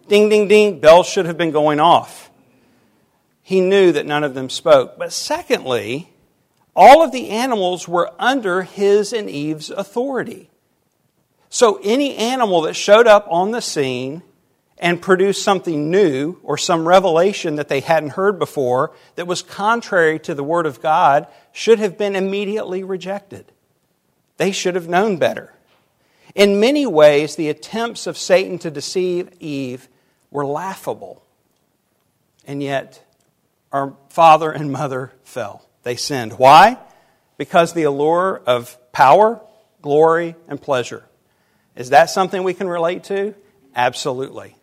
Ding, 0.10 0.28
ding, 0.28 0.50
ding, 0.50 0.82
bells 0.82 1.08
should 1.08 1.26
have 1.26 1.38
been 1.38 1.52
going 1.52 1.80
off. 1.80 2.30
He 3.42 3.62
knew 3.62 3.94
that 3.94 4.06
none 4.06 4.26
of 4.26 4.34
them 4.34 4.50
spoke. 4.50 4.98
But 4.98 5.14
secondly, 5.14 6.12
all 6.76 7.02
of 7.02 7.14
the 7.14 7.30
animals 7.30 7.88
were 7.88 8.12
under 8.20 8.64
his 8.64 9.14
and 9.14 9.30
Eve's 9.30 9.70
authority. 9.70 10.50
So 11.50 11.80
any 11.82 12.16
animal 12.18 12.62
that 12.64 12.74
showed 12.74 13.08
up 13.08 13.26
on 13.30 13.52
the 13.52 13.62
scene 13.62 14.22
and 14.80 15.02
produce 15.02 15.42
something 15.42 15.90
new 15.90 16.38
or 16.44 16.58
some 16.58 16.88
revelation 16.88 17.56
that 17.56 17.68
they 17.68 17.80
hadn't 17.80 18.12
heard 18.12 18.38
before 18.38 18.94
that 19.16 19.28
was 19.28 19.42
contrary 19.42 20.20
to 20.20 20.36
the 20.36 20.44
Word 20.44 20.66
of 20.66 20.82
God 20.82 21.28
should 21.52 21.80
have 21.80 21.98
been 21.98 22.16
immediately 22.16 22.84
rejected. 22.84 23.52
They 24.38 24.52
should 24.52 24.76
have 24.76 24.88
known 24.88 25.18
better. 25.18 25.54
In 26.36 26.60
many 26.60 26.86
ways, 26.86 27.36
the 27.36 27.50
attempts 27.50 28.06
of 28.06 28.18
Satan 28.18 28.60
to 28.60 28.70
deceive 28.70 29.32
Eve 29.40 29.88
were 30.30 30.46
laughable. 30.46 31.24
And 32.46 32.62
yet, 32.62 33.04
our 33.72 33.96
father 34.10 34.52
and 34.52 34.72
mother 34.72 35.12
fell. 35.24 35.66
They 35.84 35.96
sinned. 35.96 36.34
Why? 36.34 36.78
Because 37.38 37.74
the 37.74 37.84
allure 37.84 38.42
of 38.46 38.78
power, 38.92 39.42
glory, 39.82 40.36
and 40.48 40.62
pleasure. 40.62 41.04
Is 41.76 41.90
that 41.90 42.10
something 42.10 42.44
we 42.44 42.54
can 42.54 42.68
relate 42.68 43.06
to? 43.06 43.34
Absolutely. 43.76 44.56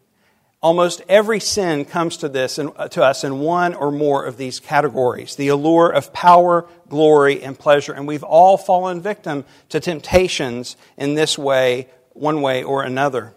Almost 0.64 1.02
every 1.11 1.40
sin 1.40 1.85
comes 1.85 2.16
to 2.16 2.28
this 2.30 2.56
and 2.56 2.73
uh, 2.76 2.88
to 2.88 3.04
us 3.04 3.23
in 3.23 3.40
one 3.40 3.75
or 3.75 3.92
more 3.92 4.25
of 4.25 4.38
these 4.38 4.61
categories. 4.61 5.37
The 5.37 5.49
allure 5.49 5.90
of 5.90 6.14
power, 6.14 6.66
glory, 6.88 7.42
and 7.42 7.59
pleasure. 7.59 7.92
And 7.92 8.09
we've 8.09 8.23
all 8.23 8.56
fallen 8.56 9.02
victim 9.02 9.44
to 9.68 9.78
temptations 9.78 10.78
in 10.97 11.16
this 11.16 11.37
way, 11.37 11.90
one 12.14 12.40
way 12.40 12.62
or 12.62 12.83
another. 12.83 13.35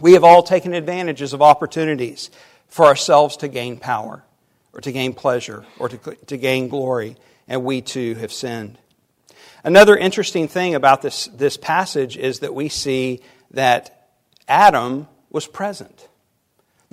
We 0.00 0.14
have 0.14 0.24
all 0.24 0.42
taken 0.42 0.72
advantages 0.72 1.34
of 1.34 1.42
opportunities 1.42 2.30
for 2.66 2.86
ourselves 2.86 3.36
to 3.36 3.48
gain 3.48 3.76
power 3.76 4.24
or 4.72 4.80
to 4.80 4.90
gain 4.90 5.12
pleasure 5.12 5.66
or 5.78 5.90
to, 5.90 5.98
to 6.28 6.38
gain 6.38 6.68
glory, 6.68 7.18
and 7.46 7.62
we 7.62 7.82
too 7.82 8.14
have 8.14 8.32
sinned. 8.32 8.78
Another 9.64 9.98
interesting 9.98 10.48
thing 10.48 10.74
about 10.74 11.02
this, 11.02 11.26
this 11.26 11.58
passage 11.58 12.16
is 12.16 12.38
that 12.38 12.54
we 12.54 12.70
see 12.70 13.20
that 13.50 14.08
Adam 14.48 15.08
was 15.28 15.46
present. 15.46 16.08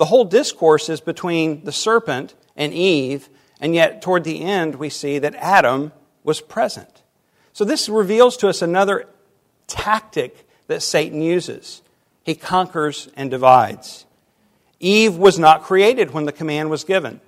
The 0.00 0.06
whole 0.06 0.24
discourse 0.24 0.88
is 0.88 1.02
between 1.02 1.62
the 1.64 1.72
serpent 1.72 2.34
and 2.56 2.72
Eve, 2.72 3.28
and 3.60 3.74
yet 3.74 4.00
toward 4.00 4.24
the 4.24 4.40
end 4.40 4.76
we 4.76 4.88
see 4.88 5.18
that 5.18 5.34
Adam 5.34 5.92
was 6.24 6.40
present. 6.40 7.02
So 7.52 7.66
this 7.66 7.86
reveals 7.86 8.38
to 8.38 8.48
us 8.48 8.62
another 8.62 9.10
tactic 9.66 10.48
that 10.68 10.80
Satan 10.80 11.20
uses. 11.20 11.82
He 12.24 12.34
conquers 12.34 13.10
and 13.14 13.30
divides. 13.30 14.06
Eve 14.78 15.16
was 15.16 15.38
not 15.38 15.64
created 15.64 16.12
when 16.12 16.24
the 16.24 16.32
command 16.32 16.70
was 16.70 16.82
given. 16.82 17.20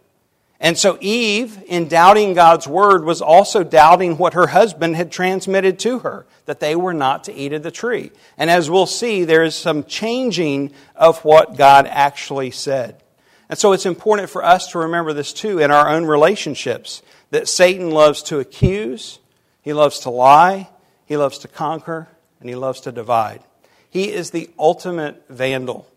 And 0.63 0.79
so 0.79 0.97
Eve, 1.01 1.61
in 1.67 1.89
doubting 1.89 2.35
God's 2.35 2.69
word, 2.69 3.05
was 3.05 3.21
also 3.21 3.65
doubting 3.65 4.17
what 4.17 4.35
her 4.35 4.47
husband 4.47 4.95
had 4.95 5.11
transmitted 5.11 5.81
to 5.81 5.99
her, 5.99 6.25
that 6.47 6.61
they 6.61 6.77
were 6.77 6.95
not 6.95 7.25
to 7.25 7.35
eat 7.35 7.53
of 7.53 7.65
the 7.65 7.73
tree. 7.73 8.13
And 8.39 8.49
as 8.49 8.71
we'll 8.71 8.87
see, 8.87 9.25
there 9.25 9.43
is 9.43 9.57
some 9.57 9.83
changing 9.83 10.73
of 10.95 11.25
what 11.25 11.57
God 11.57 11.89
actually 11.89 12.53
said. 12.53 13.03
And 13.49 13.59
so 13.59 13.73
it's 13.73 13.87
important 13.87 14.31
for 14.31 14.45
us 14.45 14.69
to 14.69 14.79
remember 14.79 15.13
this 15.13 15.33
too 15.33 15.59
in 15.59 15.73
our 15.73 15.89
own 15.89 16.07
relationships 16.07 17.03
that 17.31 17.49
Satan 17.49 17.91
loves 17.91 18.23
to 18.25 18.39
accuse, 18.39 19.19
he 19.63 19.73
loves 19.73 19.99
to 20.01 20.11
lie, 20.11 20.69
he 21.07 21.17
loves 21.17 21.39
to 21.39 21.49
conquer, 21.49 22.07
and 22.39 22.49
he 22.49 22.55
loves 22.55 22.83
to 22.83 22.93
divide. 22.93 23.43
He 23.91 24.13
is 24.13 24.31
the 24.31 24.49
ultimate 24.61 25.25
vandal. 25.29 25.89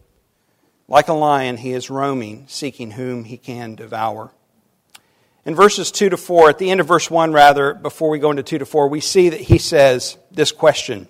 Like 0.87 1.07
a 1.07 1.13
lion, 1.13 1.57
he 1.57 1.71
is 1.71 1.91
roaming, 1.91 2.45
seeking 2.47 2.91
whom 2.91 3.25
he 3.25 3.37
can 3.37 3.75
devour. 3.75 4.31
In 5.45 5.53
verses 5.53 5.91
2 5.91 6.09
to 6.09 6.17
4, 6.17 6.49
at 6.49 6.57
the 6.57 6.71
end 6.71 6.79
of 6.79 6.87
verse 6.87 7.09
1, 7.09 7.31
rather, 7.31 7.75
before 7.75 8.09
we 8.09 8.17
go 8.17 8.31
into 8.31 8.41
2 8.41 8.59
to 8.59 8.65
4, 8.65 8.87
we 8.87 8.99
see 8.99 9.29
that 9.29 9.39
he 9.39 9.59
says 9.59 10.17
this 10.31 10.51
question 10.51 11.07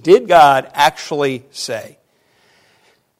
Did 0.00 0.28
God 0.28 0.70
actually 0.74 1.44
say? 1.50 1.98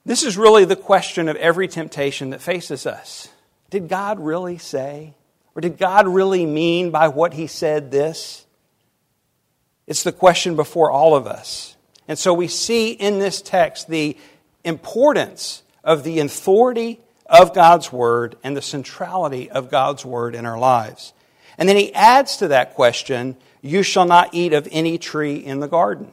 This 0.05 0.23
is 0.23 0.37
really 0.37 0.64
the 0.64 0.76
question 0.76 1.29
of 1.29 1.37
every 1.37 1.69
temptation 1.69 2.31
that 2.31 2.41
faces 2.41 2.87
us. 2.87 3.29
Did 3.71 3.88
God 3.88 4.21
really 4.21 4.59
say? 4.59 5.14
Or 5.55 5.61
did 5.61 5.79
God 5.79 6.09
really 6.09 6.47
mean 6.47 6.91
by 6.91 7.09
what 7.09 7.35
he 7.35 7.47
said 7.47 7.91
this? 7.91 8.47
It's 9.87 10.02
the 10.02 10.12
question 10.12 10.57
before 10.57 10.91
all 10.91 11.14
of 11.14 11.26
us. 11.26 11.76
And 12.09 12.19
so 12.19 12.33
we 12.33 12.49
see 12.49 12.93
in 12.93 13.19
this 13.19 13.43
text 13.43 13.88
the 13.88 14.17
importance 14.64 15.62
of 15.85 16.05
the 16.05 16.21
authority 16.21 17.00
of 17.26 17.55
God's 17.55 17.93
Word 17.93 18.37
and 18.43 18.57
the 18.57 18.62
centrality 18.62 19.50
of 19.50 19.71
God's 19.71 20.05
Word 20.05 20.35
in 20.35 20.47
our 20.47 20.59
lives. 20.59 21.12
And 21.59 21.69
then 21.69 21.76
he 21.76 21.95
adds 21.95 22.38
to 22.38 22.49
that 22.49 22.75
question, 22.75 23.37
You 23.61 23.83
shall 23.83 24.07
not 24.07 24.35
eat 24.35 24.52
of 24.52 24.69
any 24.71 24.99
tree 24.99 25.37
in 25.37 25.61
the 25.61 25.69
garden. 25.69 26.12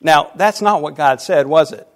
Now, 0.00 0.30
that's 0.36 0.62
not 0.62 0.82
what 0.82 0.94
God 0.94 1.20
said, 1.20 1.46
was 1.46 1.72
it? 1.72 1.86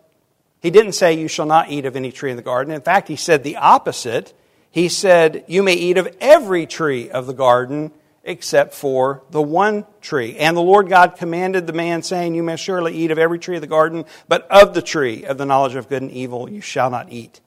He 0.60 0.70
didn't 0.70 0.92
say, 0.92 1.14
You 1.14 1.28
shall 1.28 1.46
not 1.46 1.70
eat 1.70 1.86
of 1.86 1.96
any 1.96 2.12
tree 2.12 2.30
in 2.30 2.36
the 2.36 2.42
garden. 2.42 2.74
In 2.74 2.82
fact, 2.82 3.08
he 3.08 3.16
said 3.16 3.42
the 3.42 3.56
opposite. 3.56 4.34
He 4.70 4.88
said, 4.88 5.44
You 5.48 5.62
may 5.62 5.74
eat 5.74 5.98
of 5.98 6.14
every 6.20 6.66
tree 6.66 7.10
of 7.10 7.26
the 7.26 7.34
garden 7.34 7.92
except 8.22 8.74
for 8.74 9.22
the 9.30 9.42
one 9.42 9.86
tree. 10.00 10.36
And 10.36 10.56
the 10.56 10.62
Lord 10.62 10.88
God 10.88 11.16
commanded 11.16 11.66
the 11.66 11.72
man, 11.72 12.02
saying, 12.02 12.34
You 12.34 12.42
may 12.42 12.56
surely 12.56 12.94
eat 12.94 13.10
of 13.10 13.18
every 13.18 13.38
tree 13.38 13.56
of 13.56 13.62
the 13.62 13.66
garden, 13.66 14.04
but 14.28 14.46
of 14.50 14.74
the 14.74 14.82
tree 14.82 15.24
of 15.24 15.38
the 15.38 15.46
knowledge 15.46 15.74
of 15.74 15.88
good 15.88 16.02
and 16.02 16.10
evil 16.10 16.50
you 16.50 16.60
shall 16.60 16.90
not 16.90 17.10
eat. 17.10 17.40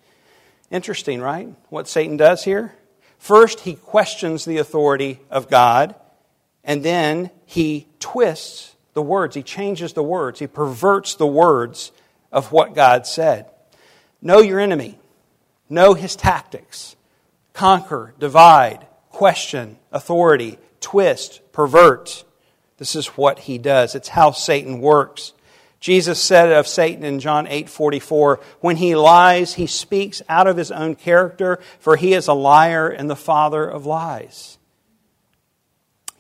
Interesting, 0.74 1.22
right? 1.22 1.50
What 1.70 1.88
Satan 1.88 2.18
does 2.18 2.44
here? 2.44 2.74
First, 3.20 3.60
he 3.60 3.76
questions 3.76 4.44
the 4.44 4.58
authority 4.58 5.20
of 5.30 5.48
God, 5.48 5.94
and 6.64 6.84
then 6.84 7.30
he 7.46 7.88
twists 8.00 8.76
the 8.96 9.02
words. 9.04 9.36
He 9.36 9.44
changes 9.44 9.94
the 9.94 10.02
words. 10.02 10.40
He 10.40 10.48
perverts 10.48 11.14
the 11.14 11.28
words 11.28 11.92
of 12.32 12.52
what 12.52 12.74
God 12.74 13.06
said. 13.06 13.46
Know 14.20 14.40
your 14.40 14.60
enemy, 14.60 14.98
know 15.70 15.94
his 15.94 16.16
tactics. 16.16 16.96
Conquer, 17.54 18.16
divide, 18.18 18.88
question, 19.12 19.78
authority, 19.92 20.58
twist, 20.82 21.42
pervert. 21.52 22.24
This 22.78 22.96
is 22.96 23.06
what 23.10 23.38
he 23.38 23.60
does. 23.60 23.94
It's 23.94 24.10
how 24.10 24.32
Satan 24.32 24.80
works. 24.80 25.34
Jesus 25.84 26.24
said 26.24 26.54
of 26.54 26.66
Satan 26.66 27.04
in 27.04 27.20
John 27.20 27.46
8 27.46 27.68
44, 27.68 28.40
when 28.62 28.78
he 28.78 28.96
lies, 28.96 29.56
he 29.56 29.68
speaks 29.68 30.22
out 30.30 30.48
of 30.48 30.56
his 30.56 30.72
own 30.72 30.96
character, 30.96 31.60
for 31.78 31.98
he 31.98 32.14
is 32.14 32.30
a 32.30 32.34
liar 32.34 32.88
and 32.88 33.10
the 33.10 33.18
father 33.18 33.66
of 33.66 33.86
lies. 33.86 34.58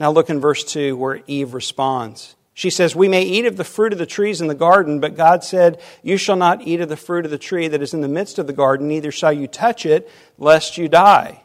Now 0.01 0.11
look 0.11 0.29
in 0.29 0.41
verse 0.41 0.65
2 0.65 0.97
where 0.97 1.23
Eve 1.27 1.53
responds. 1.53 2.35
She 2.53 2.69
says, 2.69 2.93
We 2.93 3.07
may 3.07 3.23
eat 3.23 3.45
of 3.45 3.55
the 3.55 3.63
fruit 3.63 3.93
of 3.93 3.99
the 3.99 4.05
trees 4.05 4.41
in 4.41 4.47
the 4.47 4.53
garden, 4.53 4.99
but 4.99 5.15
God 5.15 5.45
said, 5.45 5.79
You 6.01 6.17
shall 6.17 6.35
not 6.35 6.67
eat 6.67 6.81
of 6.81 6.89
the 6.89 6.97
fruit 6.97 7.23
of 7.23 7.31
the 7.31 7.37
tree 7.37 7.69
that 7.69 7.81
is 7.81 7.93
in 7.93 8.01
the 8.01 8.09
midst 8.09 8.39
of 8.39 8.47
the 8.47 8.51
garden, 8.51 8.89
neither 8.89 9.13
shall 9.13 9.31
you 9.31 9.47
touch 9.47 9.85
it, 9.85 10.11
lest 10.37 10.77
you 10.77 10.89
die. 10.89 11.41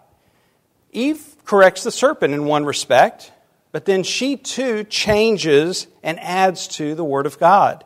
Eve 0.90 1.36
corrects 1.44 1.84
the 1.84 1.92
serpent 1.92 2.34
in 2.34 2.46
one 2.46 2.64
respect, 2.64 3.30
but 3.70 3.84
then 3.84 4.02
she 4.02 4.36
too 4.36 4.82
changes 4.82 5.86
and 6.02 6.18
adds 6.18 6.66
to 6.66 6.96
the 6.96 7.04
Word 7.04 7.24
of 7.24 7.38
God. 7.38 7.84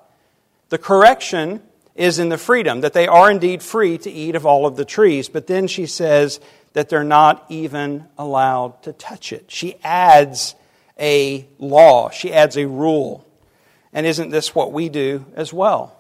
The 0.73 0.79
correction 0.79 1.61
is 1.95 2.19
in 2.19 2.31
the 2.31 2.39
freedom, 2.39 2.81
that 2.81 2.95
they 2.95 3.07
are 3.07 3.31
indeed 3.31 3.63
free 3.63 3.99
to 3.99 4.11
eat 4.11 4.35
of 4.37 4.47
all 4.47 4.65
of 4.65 4.75
the 4.75 4.87
trees. 4.87 5.29
But 5.29 5.47
then 5.47 5.67
she 5.67 5.85
says 5.85 6.41
that 6.73 6.89
they're 6.89 7.05
not 7.05 7.45
even 7.51 8.07
allowed 8.17 8.83
to 8.85 8.95
touch 8.95 9.35
it. 9.35 9.51
She 9.51 9.77
adds 9.85 10.55
a 10.99 11.47
law, 11.59 12.09
she 12.09 12.33
adds 12.33 12.57
a 12.57 12.67
rule. 12.67 13.29
And 13.93 14.07
isn't 14.07 14.31
this 14.31 14.55
what 14.55 14.73
we 14.73 14.89
do 14.89 15.27
as 15.37 15.53
well? 15.53 15.95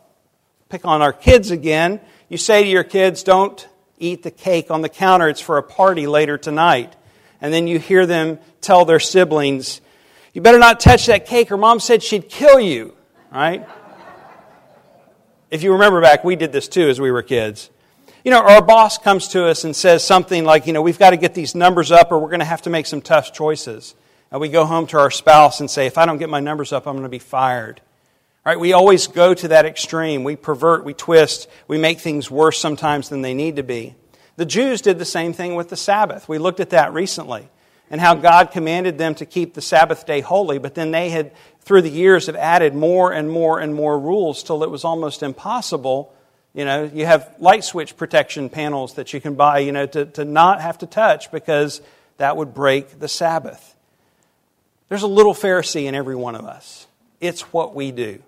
Pick 0.70 0.86
on 0.86 1.02
our 1.02 1.12
kids 1.12 1.50
again. 1.50 2.00
You 2.30 2.38
say 2.38 2.62
to 2.62 2.70
your 2.70 2.82
kids, 2.82 3.22
don't 3.22 3.68
eat 3.98 4.22
the 4.22 4.30
cake 4.30 4.70
on 4.70 4.80
the 4.80 4.88
counter, 4.88 5.28
it's 5.28 5.42
for 5.42 5.58
a 5.58 5.62
party 5.62 6.06
later 6.06 6.38
tonight. 6.38 6.96
And 7.42 7.52
then 7.52 7.66
you 7.66 7.78
hear 7.78 8.06
them 8.06 8.38
tell 8.62 8.86
their 8.86 9.00
siblings, 9.00 9.82
you 10.32 10.40
better 10.40 10.58
not 10.58 10.80
touch 10.80 11.04
that 11.08 11.26
cake, 11.26 11.52
or 11.52 11.58
mom 11.58 11.78
said 11.78 12.02
she'd 12.02 12.30
kill 12.30 12.58
you, 12.58 12.96
right? 13.30 13.68
If 15.52 15.62
you 15.62 15.72
remember 15.72 16.00
back, 16.00 16.24
we 16.24 16.34
did 16.34 16.50
this 16.50 16.66
too 16.66 16.88
as 16.88 16.98
we 16.98 17.10
were 17.10 17.22
kids. 17.22 17.68
You 18.24 18.30
know, 18.30 18.40
our 18.40 18.62
boss 18.62 18.96
comes 18.96 19.28
to 19.28 19.46
us 19.46 19.64
and 19.64 19.76
says 19.76 20.02
something 20.02 20.46
like, 20.46 20.66
you 20.66 20.72
know, 20.72 20.80
we've 20.80 20.98
got 20.98 21.10
to 21.10 21.18
get 21.18 21.34
these 21.34 21.54
numbers 21.54 21.92
up 21.92 22.10
or 22.10 22.18
we're 22.18 22.30
going 22.30 22.40
to 22.40 22.46
have 22.46 22.62
to 22.62 22.70
make 22.70 22.86
some 22.86 23.02
tough 23.02 23.34
choices. 23.34 23.94
And 24.30 24.40
we 24.40 24.48
go 24.48 24.64
home 24.64 24.86
to 24.88 24.98
our 24.98 25.10
spouse 25.10 25.60
and 25.60 25.70
say, 25.70 25.86
if 25.86 25.98
I 25.98 26.06
don't 26.06 26.16
get 26.16 26.30
my 26.30 26.40
numbers 26.40 26.72
up, 26.72 26.86
I'm 26.86 26.94
going 26.94 27.02
to 27.02 27.10
be 27.10 27.18
fired. 27.18 27.82
Right? 28.46 28.58
We 28.58 28.72
always 28.72 29.08
go 29.08 29.34
to 29.34 29.48
that 29.48 29.66
extreme. 29.66 30.24
We 30.24 30.36
pervert, 30.36 30.86
we 30.86 30.94
twist, 30.94 31.50
we 31.68 31.76
make 31.76 32.00
things 32.00 32.30
worse 32.30 32.58
sometimes 32.58 33.10
than 33.10 33.20
they 33.20 33.34
need 33.34 33.56
to 33.56 33.62
be. 33.62 33.94
The 34.36 34.46
Jews 34.46 34.80
did 34.80 34.98
the 34.98 35.04
same 35.04 35.34
thing 35.34 35.54
with 35.54 35.68
the 35.68 35.76
Sabbath. 35.76 36.30
We 36.30 36.38
looked 36.38 36.60
at 36.60 36.70
that 36.70 36.94
recently 36.94 37.50
and 37.90 38.00
how 38.00 38.14
God 38.14 38.52
commanded 38.52 38.96
them 38.96 39.14
to 39.16 39.26
keep 39.26 39.52
the 39.52 39.60
Sabbath 39.60 40.06
day 40.06 40.20
holy, 40.20 40.58
but 40.58 40.74
then 40.74 40.92
they 40.92 41.10
had, 41.10 41.32
through 41.64 41.82
the 41.82 41.90
years, 41.90 42.26
have 42.26 42.36
added 42.36 42.74
more 42.74 43.12
and 43.12 43.30
more 43.30 43.60
and 43.60 43.74
more 43.74 43.98
rules 43.98 44.42
till 44.42 44.64
it 44.64 44.70
was 44.70 44.84
almost 44.84 45.22
impossible. 45.22 46.12
You 46.54 46.64
know, 46.64 46.90
you 46.92 47.06
have 47.06 47.34
light 47.38 47.64
switch 47.64 47.96
protection 47.96 48.48
panels 48.50 48.94
that 48.94 49.12
you 49.12 49.20
can 49.20 49.34
buy, 49.34 49.60
you 49.60 49.72
know, 49.72 49.86
to, 49.86 50.06
to 50.06 50.24
not 50.24 50.60
have 50.60 50.78
to 50.78 50.86
touch 50.86 51.30
because 51.30 51.80
that 52.18 52.36
would 52.36 52.52
break 52.52 52.98
the 52.98 53.08
Sabbath. 53.08 53.74
There's 54.88 55.02
a 55.02 55.08
little 55.08 55.34
Pharisee 55.34 55.84
in 55.84 55.94
every 55.94 56.16
one 56.16 56.34
of 56.34 56.44
us. 56.44 56.86
It's 57.20 57.42
what 57.52 57.74
we 57.74 57.92
do. 57.92 58.22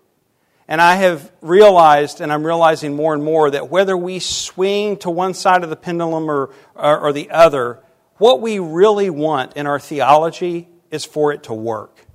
And 0.67 0.81
I 0.81 0.95
have 0.95 1.31
realized, 1.43 2.21
and 2.21 2.33
I'm 2.33 2.47
realizing 2.47 2.97
more 2.97 3.13
and 3.13 3.23
more, 3.23 3.51
that 3.51 3.69
whether 3.69 3.97
we 3.97 4.19
swing 4.19 4.97
to 4.99 5.11
one 5.11 5.35
side 5.35 5.63
of 5.63 5.69
the 5.69 5.77
pendulum 5.77 6.31
or, 6.31 6.51
or, 6.75 6.99
or, 7.01 7.13
the 7.13 7.31
other, 7.31 7.81
what 8.17 8.41
we 8.41 8.59
really 8.59 9.11
want 9.11 9.57
in 9.57 9.67
our 9.67 9.79
theology 9.79 10.69
is 10.91 11.05
for 11.05 11.33
it 11.33 11.43
to 11.45 11.55
work. 11.55 12.07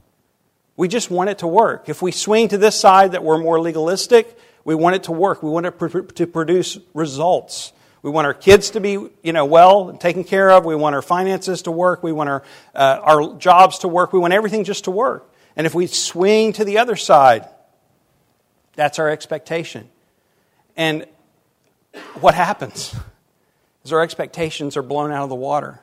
We 0.79 0.87
just 0.87 1.11
want 1.11 1.29
it 1.29 1.39
to 1.39 1.47
work. 1.47 1.89
If 1.89 2.01
we 2.01 2.13
swing 2.13 2.47
to 2.47 2.57
this 2.57 2.79
side 2.79 3.11
that 3.11 3.21
we're 3.21 3.37
more 3.37 3.59
legalistic, 3.59 4.39
we 4.63 4.75
want 4.75 4.95
it 4.95 5.03
to 5.03 5.11
work. 5.11 5.43
We 5.43 5.49
want 5.49 5.65
it 5.65 5.77
to 6.15 6.25
produce 6.25 6.77
results. 6.93 7.73
We 8.01 8.11
want 8.11 8.27
our 8.27 8.33
kids 8.33 8.69
to 8.69 8.79
be, 8.79 8.91
you 9.21 9.33
know, 9.33 9.43
well 9.43 9.91
taken 9.97 10.23
care 10.23 10.49
of. 10.49 10.63
We 10.63 10.75
want 10.75 10.95
our 10.95 11.01
finances 11.01 11.63
to 11.63 11.71
work. 11.71 12.01
We 12.01 12.13
want 12.13 12.29
our, 12.29 12.43
uh, 12.73 12.99
our 13.03 13.35
jobs 13.35 13.79
to 13.79 13.89
work. 13.89 14.13
We 14.13 14.19
want 14.19 14.31
everything 14.31 14.63
just 14.63 14.85
to 14.85 14.91
work. 14.91 15.29
And 15.57 15.67
if 15.67 15.75
we 15.75 15.85
swing 15.85 16.53
to 16.53 16.63
the 16.63 16.77
other 16.77 16.95
side, 16.95 17.45
that's 18.77 18.99
our 18.99 19.09
expectation. 19.09 19.89
And 20.77 21.07
what 22.21 22.35
happens 22.35 22.95
is 23.83 23.91
our 23.91 23.99
expectations 23.99 24.77
are 24.77 24.81
blown 24.81 25.11
out 25.11 25.23
of 25.23 25.29
the 25.29 25.35
water. 25.35 25.81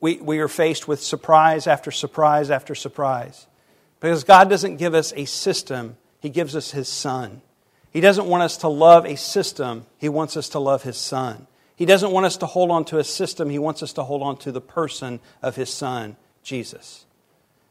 We, 0.00 0.16
we 0.16 0.40
are 0.40 0.48
faced 0.48 0.88
with 0.88 1.00
surprise 1.00 1.68
after 1.68 1.92
surprise 1.92 2.50
after 2.50 2.74
surprise. 2.74 3.46
Because 4.00 4.24
God 4.24 4.48
doesn't 4.48 4.76
give 4.76 4.94
us 4.94 5.12
a 5.14 5.26
system, 5.26 5.96
He 6.20 6.30
gives 6.30 6.56
us 6.56 6.70
His 6.70 6.88
Son. 6.88 7.42
He 7.92 8.00
doesn't 8.00 8.26
want 8.26 8.42
us 8.42 8.56
to 8.58 8.68
love 8.68 9.04
a 9.04 9.16
system, 9.16 9.86
He 9.98 10.08
wants 10.08 10.36
us 10.36 10.48
to 10.50 10.58
love 10.58 10.82
His 10.82 10.96
Son. 10.96 11.46
He 11.76 11.86
doesn't 11.86 12.10
want 12.10 12.26
us 12.26 12.36
to 12.38 12.46
hold 12.46 12.70
on 12.70 12.84
to 12.86 12.98
a 12.98 13.04
system, 13.04 13.50
He 13.50 13.58
wants 13.58 13.82
us 13.82 13.92
to 13.94 14.02
hold 14.02 14.22
on 14.22 14.36
to 14.38 14.52
the 14.52 14.60
person 14.60 15.20
of 15.42 15.56
His 15.56 15.70
Son, 15.70 16.16
Jesus. 16.42 17.04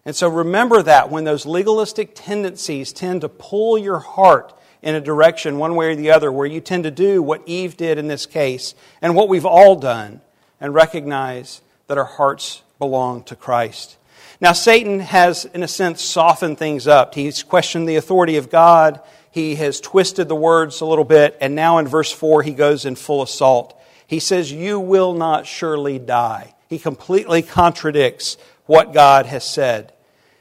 And 0.05 0.15
so 0.15 0.29
remember 0.29 0.81
that 0.81 1.11
when 1.11 1.25
those 1.25 1.45
legalistic 1.45 2.11
tendencies 2.15 2.93
tend 2.93 3.21
to 3.21 3.29
pull 3.29 3.77
your 3.77 3.99
heart 3.99 4.53
in 4.81 4.95
a 4.95 5.01
direction, 5.01 5.57
one 5.57 5.75
way 5.75 5.91
or 5.91 5.95
the 5.95 6.11
other, 6.11 6.31
where 6.31 6.47
you 6.47 6.61
tend 6.61 6.85
to 6.85 6.91
do 6.91 7.21
what 7.21 7.43
Eve 7.45 7.75
did 7.75 7.97
in 7.97 8.07
this 8.07 8.25
case 8.25 8.75
and 9.01 9.15
what 9.15 9.29
we've 9.29 9.45
all 9.45 9.75
done, 9.75 10.21
and 10.61 10.73
recognize 10.73 11.61
that 11.87 11.97
our 11.97 12.05
hearts 12.05 12.63
belong 12.79 13.23
to 13.23 13.35
Christ. 13.35 13.97
Now, 14.41 14.53
Satan 14.53 15.01
has, 15.01 15.45
in 15.45 15.63
a 15.63 15.67
sense, 15.67 16.01
softened 16.01 16.57
things 16.57 16.87
up. 16.87 17.13
He's 17.13 17.43
questioned 17.43 17.89
the 17.89 17.97
authority 17.97 18.37
of 18.37 18.49
God. 18.49 19.01
He 19.31 19.55
has 19.55 19.81
twisted 19.81 20.29
the 20.29 20.35
words 20.35 20.79
a 20.79 20.85
little 20.85 21.03
bit. 21.03 21.37
And 21.41 21.55
now 21.55 21.77
in 21.77 21.87
verse 21.87 22.11
4, 22.11 22.43
he 22.43 22.53
goes 22.53 22.85
in 22.85 22.95
full 22.95 23.21
assault. 23.21 23.79
He 24.07 24.19
says, 24.19 24.51
You 24.51 24.79
will 24.79 25.13
not 25.13 25.45
surely 25.45 25.99
die. 25.99 26.55
He 26.67 26.79
completely 26.79 27.41
contradicts 27.41 28.37
what 28.65 28.93
God 28.93 29.25
has 29.25 29.43
said. 29.43 29.93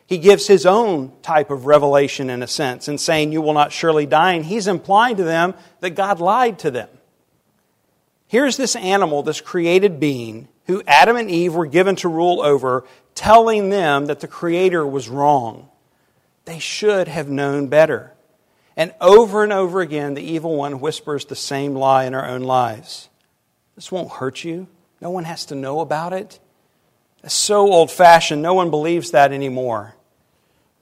He 0.06 0.18
gives 0.18 0.46
his 0.46 0.64
own 0.64 1.12
type 1.20 1.50
of 1.50 1.66
revelation, 1.66 2.30
in 2.30 2.42
a 2.42 2.46
sense, 2.46 2.88
in 2.88 2.98
saying, 2.98 3.32
You 3.32 3.42
will 3.42 3.52
not 3.52 3.72
surely 3.72 4.06
die. 4.06 4.34
And 4.34 4.44
he's 4.44 4.68
implying 4.68 5.16
to 5.16 5.24
them 5.24 5.54
that 5.80 5.90
God 5.90 6.20
lied 6.20 6.60
to 6.60 6.70
them. 6.70 6.88
Here's 8.28 8.56
this 8.56 8.76
animal, 8.76 9.22
this 9.22 9.40
created 9.40 9.98
being, 9.98 10.48
who 10.66 10.82
Adam 10.86 11.16
and 11.16 11.30
Eve 11.30 11.54
were 11.54 11.66
given 11.66 11.96
to 11.96 12.08
rule 12.08 12.40
over, 12.42 12.84
telling 13.18 13.68
them 13.70 14.06
that 14.06 14.20
the 14.20 14.28
Creator 14.28 14.86
was 14.86 15.08
wrong. 15.08 15.68
They 16.44 16.60
should 16.60 17.08
have 17.08 17.28
known 17.28 17.66
better. 17.66 18.12
And 18.76 18.94
over 19.00 19.42
and 19.42 19.52
over 19.52 19.80
again, 19.80 20.14
the 20.14 20.22
evil 20.22 20.54
one 20.54 20.78
whispers 20.78 21.24
the 21.24 21.34
same 21.34 21.74
lie 21.74 22.04
in 22.04 22.14
our 22.14 22.24
own 22.24 22.42
lives. 22.42 23.08
This 23.74 23.90
won't 23.90 24.12
hurt 24.12 24.44
you. 24.44 24.68
No 25.00 25.10
one 25.10 25.24
has 25.24 25.46
to 25.46 25.56
know 25.56 25.80
about 25.80 26.12
it. 26.12 26.38
It's 27.24 27.34
so 27.34 27.72
old 27.72 27.90
fashioned, 27.90 28.40
no 28.40 28.54
one 28.54 28.70
believes 28.70 29.10
that 29.10 29.32
anymore. 29.32 29.96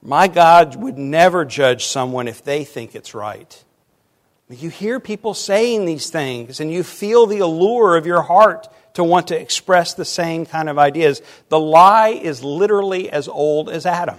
My 0.03 0.27
God 0.27 0.75
would 0.75 0.97
never 0.99 1.43
judge 1.43 1.85
someone 1.85 2.27
if 2.27 2.43
they 2.43 2.63
think 2.63 2.93
it's 2.93 3.15
right. 3.15 3.63
You 4.49 4.69
hear 4.69 4.99
people 4.99 5.33
saying 5.33 5.85
these 5.85 6.09
things, 6.09 6.59
and 6.59 6.71
you 6.71 6.83
feel 6.83 7.25
the 7.25 7.39
allure 7.39 7.97
of 7.97 8.05
your 8.05 8.21
heart 8.21 8.67
to 8.93 9.03
want 9.03 9.27
to 9.27 9.39
express 9.39 9.93
the 9.93 10.05
same 10.05 10.45
kind 10.45 10.69
of 10.69 10.79
ideas. 10.79 11.21
The 11.49 11.59
lie 11.59 12.09
is 12.09 12.43
literally 12.43 13.09
as 13.09 13.27
old 13.27 13.69
as 13.69 13.85
Adam. 13.85 14.17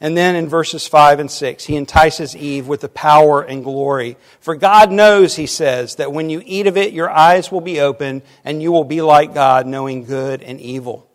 And 0.00 0.16
then 0.16 0.34
in 0.34 0.48
verses 0.48 0.88
5 0.88 1.20
and 1.20 1.30
6, 1.30 1.64
he 1.64 1.76
entices 1.76 2.34
Eve 2.34 2.66
with 2.66 2.80
the 2.80 2.88
power 2.88 3.40
and 3.40 3.62
glory. 3.62 4.16
For 4.40 4.56
God 4.56 4.90
knows, 4.90 5.36
he 5.36 5.46
says, 5.46 5.94
that 5.96 6.12
when 6.12 6.28
you 6.28 6.42
eat 6.44 6.66
of 6.66 6.76
it, 6.76 6.92
your 6.92 7.08
eyes 7.08 7.52
will 7.52 7.60
be 7.60 7.78
opened 7.78 8.22
and 8.44 8.60
you 8.60 8.72
will 8.72 8.82
be 8.82 9.00
like 9.00 9.32
God, 9.32 9.64
knowing 9.64 10.04
good 10.04 10.42
and 10.42 10.60
evil. 10.60 11.08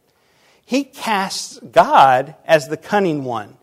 He 0.64 0.86
casts 0.86 1.60
God 1.60 2.36
as 2.46 2.70
the 2.70 2.78
cunning 2.78 3.26
one. 3.26 3.57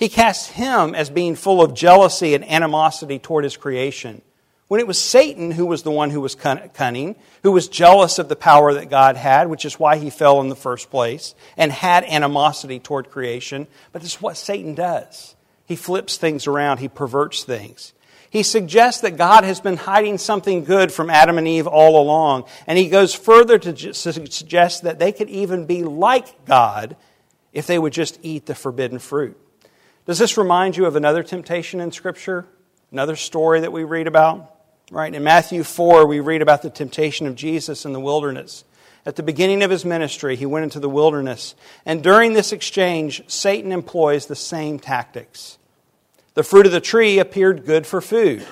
He 0.00 0.08
casts 0.08 0.48
him 0.48 0.94
as 0.94 1.10
being 1.10 1.36
full 1.36 1.62
of 1.62 1.74
jealousy 1.74 2.34
and 2.34 2.44
animosity 2.44 3.18
toward 3.20 3.44
his 3.44 3.56
creation 3.56 4.22
when 4.70 4.80
it 4.80 4.86
was 4.86 4.98
Satan 4.98 5.50
who 5.50 5.66
was 5.66 5.82
the 5.82 5.90
one 5.90 6.10
who 6.10 6.20
was 6.20 6.36
cunning, 6.36 7.16
who 7.42 7.50
was 7.50 7.68
jealous 7.68 8.20
of 8.20 8.28
the 8.28 8.36
power 8.36 8.72
that 8.72 8.88
God 8.88 9.16
had, 9.16 9.48
which 9.48 9.64
is 9.64 9.80
why 9.80 9.96
he 9.96 10.10
fell 10.10 10.40
in 10.40 10.48
the 10.48 10.54
first 10.54 10.90
place, 10.90 11.34
and 11.56 11.70
had 11.70 12.04
animosity 12.04 12.78
toward 12.78 13.10
creation. 13.10 13.66
But 13.92 14.00
this 14.00 14.12
is 14.12 14.22
what 14.22 14.36
Satan 14.36 14.74
does. 14.74 15.34
He 15.66 15.74
flips 15.74 16.16
things 16.16 16.46
around, 16.46 16.78
he 16.78 16.88
perverts 16.88 17.42
things. 17.42 17.92
He 18.30 18.44
suggests 18.44 19.00
that 19.00 19.18
God 19.18 19.42
has 19.42 19.60
been 19.60 19.76
hiding 19.76 20.16
something 20.18 20.64
good 20.64 20.92
from 20.92 21.10
Adam 21.10 21.36
and 21.36 21.48
Eve 21.48 21.66
all 21.66 22.00
along. 22.00 22.44
And 22.68 22.78
he 22.78 22.88
goes 22.88 23.12
further 23.12 23.58
to 23.58 23.92
suggest 23.92 24.84
that 24.84 25.00
they 25.00 25.10
could 25.10 25.28
even 25.28 25.66
be 25.66 25.82
like 25.82 26.46
God 26.46 26.96
if 27.52 27.66
they 27.66 27.78
would 27.78 27.92
just 27.92 28.20
eat 28.22 28.46
the 28.46 28.54
forbidden 28.54 29.00
fruit. 29.00 29.36
Does 30.10 30.18
this 30.18 30.36
remind 30.36 30.76
you 30.76 30.86
of 30.86 30.96
another 30.96 31.22
temptation 31.22 31.80
in 31.80 31.92
Scripture? 31.92 32.44
Another 32.90 33.14
story 33.14 33.60
that 33.60 33.70
we 33.70 33.84
read 33.84 34.08
about? 34.08 34.56
Right? 34.90 35.14
In 35.14 35.22
Matthew 35.22 35.62
4, 35.62 36.04
we 36.04 36.18
read 36.18 36.42
about 36.42 36.62
the 36.62 36.68
temptation 36.68 37.28
of 37.28 37.36
Jesus 37.36 37.84
in 37.84 37.92
the 37.92 38.00
wilderness. 38.00 38.64
At 39.06 39.14
the 39.14 39.22
beginning 39.22 39.62
of 39.62 39.70
his 39.70 39.84
ministry, 39.84 40.34
he 40.34 40.46
went 40.46 40.64
into 40.64 40.80
the 40.80 40.88
wilderness. 40.88 41.54
And 41.86 42.02
during 42.02 42.32
this 42.32 42.50
exchange, 42.50 43.22
Satan 43.28 43.70
employs 43.70 44.26
the 44.26 44.34
same 44.34 44.80
tactics. 44.80 45.58
The 46.34 46.42
fruit 46.42 46.66
of 46.66 46.72
the 46.72 46.80
tree 46.80 47.20
appeared 47.20 47.64
good 47.64 47.86
for 47.86 48.00
food. 48.00 48.44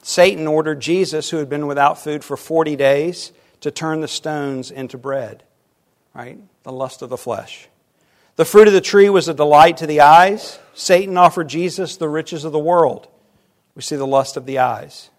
Satan 0.00 0.46
ordered 0.46 0.80
Jesus, 0.80 1.28
who 1.28 1.36
had 1.36 1.50
been 1.50 1.66
without 1.66 2.02
food 2.02 2.24
for 2.24 2.38
40 2.38 2.74
days, 2.76 3.32
to 3.60 3.70
turn 3.70 4.00
the 4.00 4.08
stones 4.08 4.70
into 4.70 4.96
bread. 4.96 5.42
Right? 6.14 6.38
The 6.62 6.72
lust 6.72 7.02
of 7.02 7.10
the 7.10 7.18
flesh. 7.18 7.68
The 8.40 8.46
fruit 8.46 8.68
of 8.68 8.72
the 8.72 8.80
tree 8.80 9.10
was 9.10 9.28
a 9.28 9.34
delight 9.34 9.76
to 9.76 9.86
the 9.86 10.00
eyes. 10.00 10.58
Satan 10.72 11.18
offered 11.18 11.48
Jesus 11.48 11.98
the 11.98 12.08
riches 12.08 12.46
of 12.46 12.52
the 12.52 12.58
world. 12.58 13.06
We 13.74 13.82
see 13.82 13.96
the 13.96 14.06
lust 14.06 14.38
of 14.38 14.46
the 14.46 14.60
eyes 14.60 15.10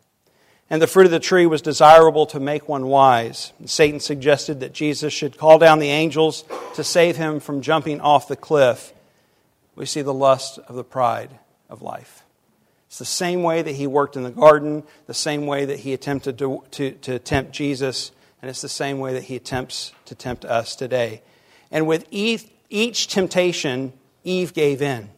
and 0.71 0.81
the 0.81 0.87
fruit 0.87 1.05
of 1.05 1.11
the 1.11 1.19
tree 1.19 1.45
was 1.45 1.61
desirable 1.61 2.25
to 2.27 2.39
make 2.39 2.69
one 2.69 2.87
wise. 2.87 3.51
Satan 3.65 3.99
suggested 3.99 4.61
that 4.61 4.71
Jesus 4.71 5.11
should 5.11 5.37
call 5.37 5.59
down 5.59 5.79
the 5.79 5.89
angels 5.89 6.45
to 6.75 6.83
save 6.83 7.17
him 7.17 7.41
from 7.41 7.61
jumping 7.61 7.99
off 7.99 8.29
the 8.29 8.37
cliff. 8.37 8.93
We 9.75 9.85
see 9.85 10.01
the 10.01 10.13
lust 10.13 10.59
of 10.69 10.75
the 10.75 10.83
pride 10.85 11.29
of 11.69 11.81
life. 11.81 12.23
It's 12.87 12.99
the 12.99 13.05
same 13.05 13.43
way 13.43 13.61
that 13.61 13.75
he 13.75 13.85
worked 13.85 14.15
in 14.15 14.23
the 14.23 14.31
garden, 14.31 14.83
the 15.07 15.13
same 15.13 15.45
way 15.45 15.65
that 15.65 15.79
he 15.79 15.91
attempted 15.91 16.37
to, 16.37 16.63
to, 16.71 16.91
to 16.91 17.19
tempt 17.19 17.51
Jesus, 17.51 18.13
and 18.41 18.49
it's 18.49 18.61
the 18.61 18.69
same 18.69 18.99
way 18.99 19.13
that 19.13 19.23
he 19.23 19.35
attempts 19.35 19.91
to 20.05 20.15
tempt 20.15 20.45
us 20.45 20.77
today. 20.77 21.21
And 21.69 21.85
with 21.85 22.07
each, 22.11 22.47
each 22.71 23.07
temptation, 23.07 23.93
Eve 24.23 24.53
gave 24.53 24.81
in. 24.81 25.09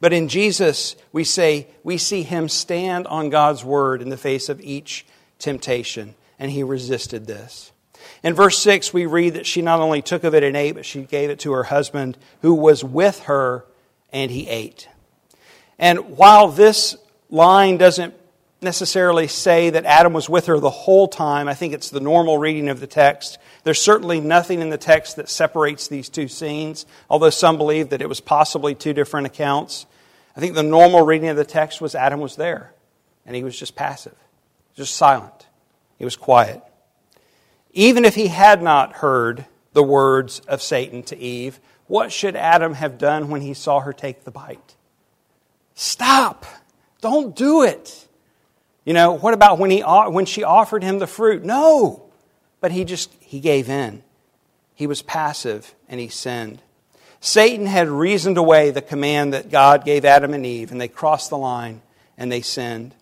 But 0.00 0.14
in 0.14 0.28
Jesus, 0.28 0.96
we 1.12 1.24
say 1.24 1.66
we 1.82 1.98
see 1.98 2.22
him 2.22 2.48
stand 2.48 3.06
on 3.06 3.28
God's 3.28 3.64
word 3.64 4.00
in 4.00 4.08
the 4.08 4.16
face 4.16 4.48
of 4.48 4.60
each 4.62 5.04
temptation, 5.38 6.14
and 6.38 6.50
he 6.50 6.62
resisted 6.62 7.26
this. 7.26 7.72
In 8.22 8.34
verse 8.34 8.58
6, 8.58 8.94
we 8.94 9.04
read 9.06 9.34
that 9.34 9.46
she 9.46 9.60
not 9.60 9.80
only 9.80 10.00
took 10.00 10.24
of 10.24 10.34
it 10.34 10.42
and 10.42 10.56
ate, 10.56 10.74
but 10.74 10.86
she 10.86 11.02
gave 11.02 11.28
it 11.28 11.40
to 11.40 11.52
her 11.52 11.64
husband 11.64 12.16
who 12.40 12.54
was 12.54 12.82
with 12.82 13.20
her, 13.20 13.66
and 14.12 14.30
he 14.30 14.48
ate. 14.48 14.88
And 15.78 16.16
while 16.16 16.48
this 16.48 16.96
line 17.28 17.76
doesn't 17.76 18.14
necessarily 18.62 19.26
say 19.26 19.70
that 19.70 19.84
Adam 19.84 20.12
was 20.12 20.28
with 20.28 20.46
her 20.46 20.58
the 20.60 20.70
whole 20.70 21.08
time, 21.08 21.48
I 21.48 21.54
think 21.54 21.72
it's 21.72 21.90
the 21.90 22.00
normal 22.00 22.38
reading 22.38 22.68
of 22.68 22.80
the 22.80 22.86
text. 22.86 23.38
There's 23.64 23.80
certainly 23.80 24.20
nothing 24.20 24.60
in 24.60 24.70
the 24.70 24.78
text 24.78 25.16
that 25.16 25.28
separates 25.28 25.88
these 25.88 26.08
two 26.08 26.28
scenes, 26.28 26.86
although 27.08 27.30
some 27.30 27.56
believe 27.56 27.90
that 27.90 28.02
it 28.02 28.08
was 28.08 28.20
possibly 28.20 28.74
two 28.74 28.92
different 28.92 29.26
accounts. 29.26 29.86
I 30.36 30.40
think 30.40 30.54
the 30.54 30.62
normal 30.62 31.04
reading 31.04 31.28
of 31.28 31.36
the 31.36 31.44
text 31.44 31.80
was 31.80 31.94
Adam 31.94 32.20
was 32.20 32.36
there, 32.36 32.72
and 33.26 33.34
he 33.34 33.42
was 33.42 33.58
just 33.58 33.76
passive, 33.76 34.16
just 34.74 34.96
silent. 34.96 35.46
He 35.98 36.04
was 36.04 36.16
quiet. 36.16 36.62
Even 37.72 38.04
if 38.04 38.14
he 38.14 38.28
had 38.28 38.62
not 38.62 38.94
heard 38.94 39.46
the 39.72 39.82
words 39.82 40.40
of 40.40 40.62
Satan 40.62 41.02
to 41.04 41.18
Eve, 41.18 41.60
what 41.86 42.12
should 42.12 42.36
Adam 42.36 42.74
have 42.74 42.98
done 42.98 43.30
when 43.30 43.40
he 43.40 43.54
saw 43.54 43.80
her 43.80 43.92
take 43.92 44.24
the 44.24 44.30
bite? 44.30 44.76
Stop. 45.74 46.46
Don't 47.00 47.34
do 47.34 47.62
it. 47.62 48.06
You 48.90 48.94
know, 48.94 49.12
what 49.12 49.34
about 49.34 49.60
when, 49.60 49.70
he, 49.70 49.82
when 49.82 50.26
she 50.26 50.42
offered 50.42 50.82
him 50.82 50.98
the 50.98 51.06
fruit? 51.06 51.44
No. 51.44 52.10
But 52.60 52.72
he 52.72 52.84
just, 52.84 53.14
he 53.20 53.38
gave 53.38 53.68
in. 53.68 54.02
He 54.74 54.88
was 54.88 55.00
passive 55.00 55.76
and 55.88 56.00
he 56.00 56.08
sinned. 56.08 56.60
Satan 57.20 57.66
had 57.66 57.88
reasoned 57.88 58.36
away 58.36 58.72
the 58.72 58.82
command 58.82 59.32
that 59.32 59.48
God 59.48 59.84
gave 59.84 60.04
Adam 60.04 60.34
and 60.34 60.44
Eve, 60.44 60.72
and 60.72 60.80
they 60.80 60.88
crossed 60.88 61.30
the 61.30 61.38
line 61.38 61.82
and 62.18 62.32
they 62.32 62.40
sinned. 62.40 62.92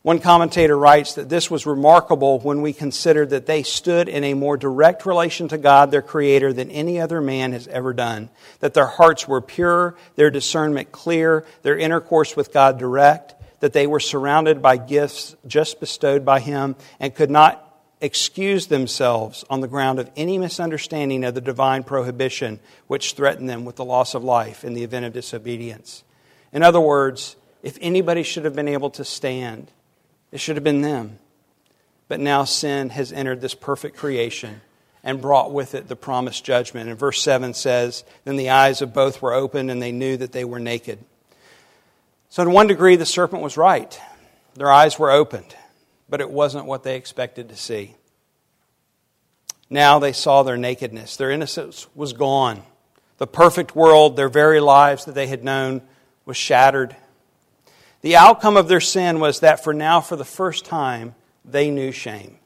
One 0.00 0.18
commentator 0.18 0.78
writes 0.78 1.16
that 1.16 1.28
this 1.28 1.50
was 1.50 1.66
remarkable 1.66 2.38
when 2.38 2.62
we 2.62 2.72
consider 2.72 3.26
that 3.26 3.44
they 3.44 3.62
stood 3.62 4.08
in 4.08 4.24
a 4.24 4.32
more 4.32 4.56
direct 4.56 5.04
relation 5.04 5.46
to 5.48 5.58
God, 5.58 5.90
their 5.90 6.00
Creator, 6.00 6.54
than 6.54 6.70
any 6.70 6.98
other 6.98 7.20
man 7.20 7.52
has 7.52 7.68
ever 7.68 7.92
done. 7.92 8.30
That 8.60 8.72
their 8.72 8.86
hearts 8.86 9.28
were 9.28 9.42
pure, 9.42 9.94
their 10.16 10.30
discernment 10.30 10.90
clear, 10.90 11.44
their 11.60 11.76
intercourse 11.76 12.34
with 12.34 12.50
God 12.50 12.78
direct, 12.78 13.34
that 13.60 13.72
they 13.72 13.86
were 13.86 14.00
surrounded 14.00 14.62
by 14.62 14.76
gifts 14.76 15.36
just 15.46 15.80
bestowed 15.80 16.24
by 16.24 16.40
Him, 16.40 16.76
and 17.00 17.14
could 17.14 17.30
not 17.30 17.64
excuse 18.00 18.68
themselves 18.68 19.44
on 19.50 19.60
the 19.60 19.68
ground 19.68 19.98
of 19.98 20.10
any 20.16 20.38
misunderstanding 20.38 21.24
of 21.24 21.34
the 21.34 21.40
divine 21.40 21.82
prohibition 21.82 22.60
which 22.86 23.14
threatened 23.14 23.48
them 23.48 23.64
with 23.64 23.76
the 23.76 23.84
loss 23.84 24.14
of 24.14 24.22
life 24.22 24.64
in 24.64 24.74
the 24.74 24.84
event 24.84 25.04
of 25.04 25.12
disobedience. 25.12 26.04
In 26.52 26.62
other 26.62 26.80
words, 26.80 27.36
if 27.62 27.76
anybody 27.80 28.22
should 28.22 28.44
have 28.44 28.54
been 28.54 28.68
able 28.68 28.90
to 28.90 29.04
stand, 29.04 29.70
it 30.30 30.38
should 30.38 30.56
have 30.56 30.64
been 30.64 30.82
them. 30.82 31.18
But 32.06 32.20
now 32.20 32.44
sin 32.44 32.90
has 32.90 33.12
entered 33.12 33.40
this 33.40 33.54
perfect 33.54 33.96
creation 33.96 34.60
and 35.02 35.20
brought 35.20 35.52
with 35.52 35.74
it 35.74 35.88
the 35.88 35.96
promised 35.96 36.44
judgment. 36.44 36.88
And 36.88 36.98
verse 36.98 37.22
7 37.22 37.54
says, 37.54 38.04
Then 38.24 38.36
the 38.36 38.50
eyes 38.50 38.80
of 38.80 38.94
both 38.94 39.20
were 39.20 39.34
opened, 39.34 39.70
and 39.70 39.82
they 39.82 39.92
knew 39.92 40.16
that 40.16 40.32
they 40.32 40.44
were 40.44 40.58
naked. 40.58 40.98
So, 42.28 42.42
in 42.42 42.52
one 42.52 42.66
degree, 42.66 42.96
the 42.96 43.06
serpent 43.06 43.42
was 43.42 43.56
right. 43.56 43.98
Their 44.54 44.70
eyes 44.70 44.98
were 44.98 45.10
opened, 45.10 45.56
but 46.08 46.20
it 46.20 46.30
wasn't 46.30 46.66
what 46.66 46.82
they 46.82 46.96
expected 46.96 47.48
to 47.48 47.56
see. 47.56 47.94
Now 49.70 49.98
they 49.98 50.12
saw 50.12 50.42
their 50.42 50.56
nakedness. 50.56 51.16
Their 51.16 51.30
innocence 51.30 51.86
was 51.94 52.12
gone. 52.12 52.62
The 53.18 53.26
perfect 53.26 53.76
world, 53.76 54.16
their 54.16 54.28
very 54.28 54.60
lives 54.60 55.04
that 55.04 55.14
they 55.14 55.26
had 55.26 55.44
known, 55.44 55.82
was 56.24 56.36
shattered 56.36 56.96
the 58.00 58.16
outcome 58.16 58.56
of 58.56 58.68
their 58.68 58.80
sin 58.80 59.18
was 59.18 59.40
that 59.40 59.64
for 59.64 59.74
now, 59.74 60.00
for 60.00 60.16
the 60.16 60.24
first 60.24 60.64
time, 60.64 61.14
they 61.44 61.70
knew 61.70 61.90
shame. 61.90 62.38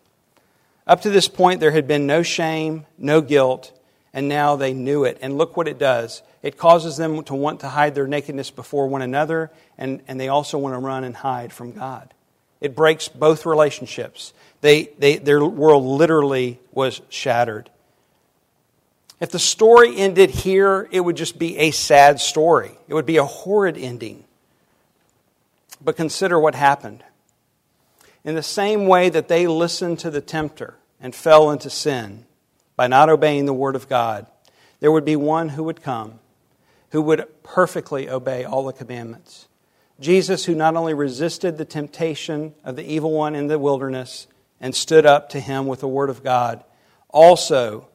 Up 0.87 1.03
to 1.03 1.11
this 1.11 1.29
point, 1.29 1.61
there 1.61 1.71
had 1.71 1.87
been 1.87 2.07
no 2.07 2.23
shame, 2.23 2.87
no 2.97 3.21
guilt, 3.21 3.79
and 4.14 4.29
now 4.29 4.57
they 4.57 4.73
knew 4.73 5.05
it. 5.05 5.18
And 5.21 5.37
look 5.37 5.57
what 5.57 5.68
it 5.68 5.79
does 5.79 6.23
it 6.42 6.57
causes 6.57 6.96
them 6.96 7.22
to 7.24 7.35
want 7.35 7.61
to 7.61 7.68
hide 7.68 7.94
their 7.94 8.09
nakedness 8.09 8.50
before 8.50 8.88
one 8.88 9.02
another, 9.02 9.50
and, 9.78 10.02
and 10.09 10.18
they 10.18 10.28
also 10.28 10.59
want 10.59 10.74
to 10.74 10.78
run 10.78 11.05
and 11.05 11.16
hide 11.16 11.52
from 11.52 11.72
God. 11.72 12.12
It 12.61 12.74
breaks 12.74 13.09
both 13.09 13.46
relationships. 13.46 14.33
They, 14.61 14.90
they, 14.98 15.18
their 15.18 15.44
world 15.44 15.85
literally 15.85 16.59
was 16.72 17.00
shattered. 17.09 17.70
If 19.20 19.31
the 19.31 19.38
story 19.38 19.96
ended 19.96 20.31
here, 20.31 20.88
it 20.90 21.00
would 21.00 21.16
just 21.16 21.38
be 21.38 21.57
a 21.59 21.70
sad 21.70 22.20
story. 22.20 22.72
It 22.88 22.94
would 22.94 23.07
be 23.07 23.18
a 23.18 23.24
horrid 23.24 23.78
ending. 23.78 24.24
But 25.81 25.96
consider 25.96 26.40
what 26.40 26.57
happened. 26.57 27.05
In 28.24 28.35
the 28.35 28.42
same 28.42 28.87
way 28.87 29.09
that 29.11 29.28
they 29.28 29.46
listened 29.46 30.00
to 30.00 30.11
the 30.11 30.20
tempter 30.20 30.74
and 31.00 31.14
fell 31.14 31.50
into 31.50 31.70
sin 31.70 32.24
by 32.74 32.88
not 32.88 33.09
obeying 33.09 33.46
the 33.46 33.55
word 33.55 33.76
of 33.76 33.88
God, 33.88 34.26
there 34.81 34.90
would 34.90 35.05
be 35.05 35.16
one 35.16 35.50
who 35.50 35.64
would 35.64 35.83
come 35.83 36.18
who 36.92 37.02
would 37.02 37.26
perfectly 37.42 38.09
obey 38.09 38.44
all 38.44 38.64
the 38.64 38.72
commandments. 38.72 39.48
Jesus, 40.00 40.46
who 40.46 40.55
not 40.55 40.76
only 40.76 40.94
resisted 40.94 41.59
the 41.59 41.64
temptation 41.64 42.55
of 42.64 42.76
the 42.76 42.90
evil 42.90 43.12
one 43.12 43.35
in 43.35 43.48
the 43.48 43.59
wilderness 43.59 44.26
and 44.61 44.74
stood 44.74 45.05
up 45.05 45.28
to 45.31 45.40
him 45.40 45.66
with 45.66 45.81
the 45.81 45.88
word 45.88 46.09
of 46.09 46.22
God, 46.22 46.64
also 47.09 47.88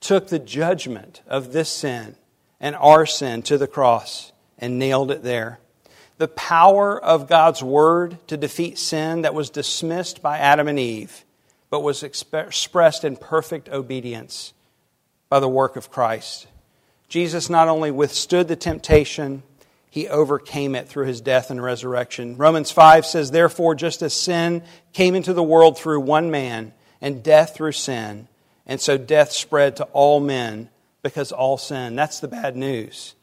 took 0.00 0.28
the 0.28 0.38
judgment 0.38 1.22
of 1.26 1.52
this 1.52 1.68
sin 1.68 2.14
and 2.60 2.76
our 2.76 3.06
sin 3.06 3.42
to 3.42 3.58
the 3.58 3.66
cross 3.66 4.32
and 4.58 4.78
nailed 4.78 5.10
it 5.10 5.22
there 5.22 5.58
the 6.20 6.28
power 6.28 7.02
of 7.02 7.26
God's 7.26 7.62
word 7.62 8.18
to 8.26 8.36
defeat 8.36 8.76
sin 8.76 9.22
that 9.22 9.32
was 9.32 9.48
dismissed 9.48 10.20
by 10.20 10.36
Adam 10.36 10.68
and 10.68 10.78
Eve, 10.78 11.24
but 11.70 11.80
was 11.80 12.02
expressed 12.02 13.04
in 13.04 13.16
perfect 13.16 13.70
obedience 13.70 14.52
by 15.30 15.40
the 15.40 15.48
work 15.48 15.76
of 15.76 15.90
Christ. 15.90 16.46
Jesus 17.10 17.50
not 17.50 17.68
only 17.68 17.90
withstood 17.90 18.48
the 18.48 18.56
temptation, 18.56 19.42
he 19.90 20.06
overcame 20.06 20.76
it 20.76 20.88
through 20.88 21.06
his 21.06 21.20
death 21.20 21.50
and 21.50 21.60
resurrection. 21.60 22.36
Romans 22.36 22.70
5 22.70 23.04
says, 23.04 23.32
Therefore, 23.32 23.74
just 23.74 24.00
as 24.00 24.14
sin 24.14 24.62
came 24.92 25.16
into 25.16 25.34
the 25.34 25.42
world 25.42 25.76
through 25.76 26.00
one 26.00 26.30
man, 26.30 26.72
and 27.00 27.22
death 27.22 27.56
through 27.56 27.72
sin, 27.72 28.28
and 28.64 28.80
so 28.80 28.96
death 28.96 29.32
spread 29.32 29.76
to 29.76 29.84
all 29.86 30.20
men 30.20 30.70
because 31.02 31.32
all 31.32 31.58
sin. 31.58 31.96
That's 31.96 32.20
the 32.20 32.28
bad 32.28 32.56
news. 32.56 33.14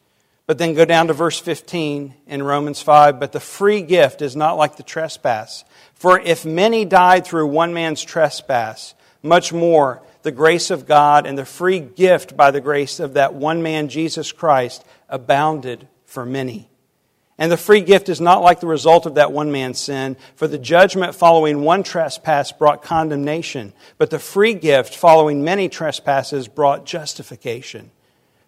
But 0.46 0.58
then 0.58 0.74
go 0.74 0.84
down 0.84 1.06
to 1.06 1.14
verse 1.14 1.38
15 1.38 2.14
in 2.26 2.42
Romans 2.42 2.82
5. 2.82 3.18
But 3.18 3.32
the 3.32 3.40
free 3.40 3.80
gift 3.80 4.20
is 4.20 4.36
not 4.36 4.58
like 4.58 4.76
the 4.76 4.82
trespass. 4.82 5.64
For 5.94 6.18
if 6.20 6.44
many 6.44 6.84
died 6.84 7.26
through 7.26 7.46
one 7.46 7.72
man's 7.72 8.02
trespass, 8.02 8.94
much 9.22 9.52
more 9.52 10.02
the 10.28 10.32
grace 10.32 10.70
of 10.70 10.84
God 10.84 11.24
and 11.24 11.38
the 11.38 11.46
free 11.46 11.80
gift 11.80 12.36
by 12.36 12.50
the 12.50 12.60
grace 12.60 13.00
of 13.00 13.14
that 13.14 13.32
one 13.32 13.62
man, 13.62 13.88
Jesus 13.88 14.30
Christ, 14.30 14.84
abounded 15.08 15.88
for 16.04 16.26
many. 16.26 16.68
And 17.38 17.50
the 17.50 17.56
free 17.56 17.80
gift 17.80 18.10
is 18.10 18.20
not 18.20 18.42
like 18.42 18.60
the 18.60 18.66
result 18.66 19.06
of 19.06 19.14
that 19.14 19.32
one 19.32 19.50
man's 19.50 19.80
sin, 19.80 20.18
for 20.36 20.46
the 20.46 20.58
judgment 20.58 21.14
following 21.14 21.62
one 21.62 21.82
trespass 21.82 22.52
brought 22.52 22.82
condemnation, 22.82 23.72
but 23.96 24.10
the 24.10 24.18
free 24.18 24.52
gift 24.52 24.94
following 24.94 25.44
many 25.44 25.70
trespasses 25.70 26.46
brought 26.46 26.84
justification. 26.84 27.90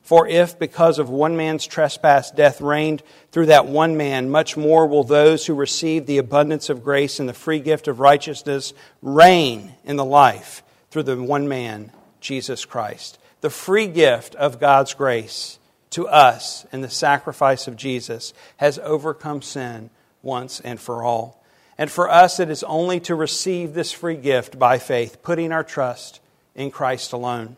For 0.02 0.28
if, 0.28 0.58
because 0.58 0.98
of 0.98 1.08
one 1.08 1.34
man's 1.38 1.66
trespass, 1.66 2.30
death 2.30 2.60
reigned 2.60 3.02
through 3.32 3.46
that 3.46 3.64
one 3.64 3.96
man, 3.96 4.28
much 4.28 4.54
more 4.54 4.86
will 4.86 5.04
those 5.04 5.46
who 5.46 5.54
receive 5.54 6.04
the 6.04 6.18
abundance 6.18 6.68
of 6.68 6.84
grace 6.84 7.20
and 7.20 7.26
the 7.26 7.32
free 7.32 7.60
gift 7.60 7.88
of 7.88 8.00
righteousness 8.00 8.74
reign 9.00 9.72
in 9.86 9.96
the 9.96 10.04
life 10.04 10.62
through 10.90 11.04
the 11.04 11.22
one 11.22 11.48
man, 11.48 11.92
Jesus 12.20 12.64
Christ. 12.64 13.18
The 13.40 13.50
free 13.50 13.86
gift 13.86 14.34
of 14.34 14.60
God's 14.60 14.94
grace 14.94 15.58
to 15.90 16.06
us 16.08 16.66
in 16.72 16.80
the 16.80 16.90
sacrifice 16.90 17.66
of 17.66 17.76
Jesus 17.76 18.32
has 18.58 18.78
overcome 18.80 19.42
sin 19.42 19.90
once 20.22 20.60
and 20.60 20.78
for 20.78 21.02
all. 21.02 21.42
And 21.78 21.90
for 21.90 22.10
us, 22.10 22.38
it 22.38 22.50
is 22.50 22.62
only 22.64 23.00
to 23.00 23.14
receive 23.14 23.72
this 23.72 23.90
free 23.90 24.16
gift 24.16 24.58
by 24.58 24.78
faith, 24.78 25.22
putting 25.22 25.50
our 25.50 25.64
trust 25.64 26.20
in 26.54 26.70
Christ 26.70 27.12
alone. 27.12 27.56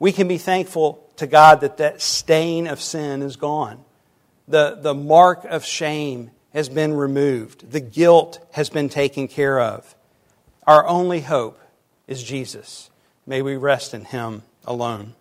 We 0.00 0.10
can 0.10 0.26
be 0.26 0.38
thankful 0.38 1.06
to 1.16 1.26
God 1.26 1.60
that 1.60 1.76
that 1.76 2.00
stain 2.00 2.66
of 2.66 2.80
sin 2.80 3.22
is 3.22 3.36
gone. 3.36 3.84
The, 4.48 4.78
the 4.80 4.94
mark 4.94 5.44
of 5.44 5.64
shame 5.64 6.32
has 6.52 6.68
been 6.68 6.92
removed. 6.94 7.70
The 7.70 7.80
guilt 7.80 8.44
has 8.52 8.68
been 8.68 8.88
taken 8.88 9.28
care 9.28 9.60
of. 9.60 9.94
Our 10.66 10.86
only 10.86 11.20
hope 11.20 11.59
is 12.10 12.22
Jesus. 12.22 12.90
May 13.24 13.40
we 13.40 13.56
rest 13.56 13.94
in 13.94 14.04
Him 14.04 14.42
alone. 14.66 15.14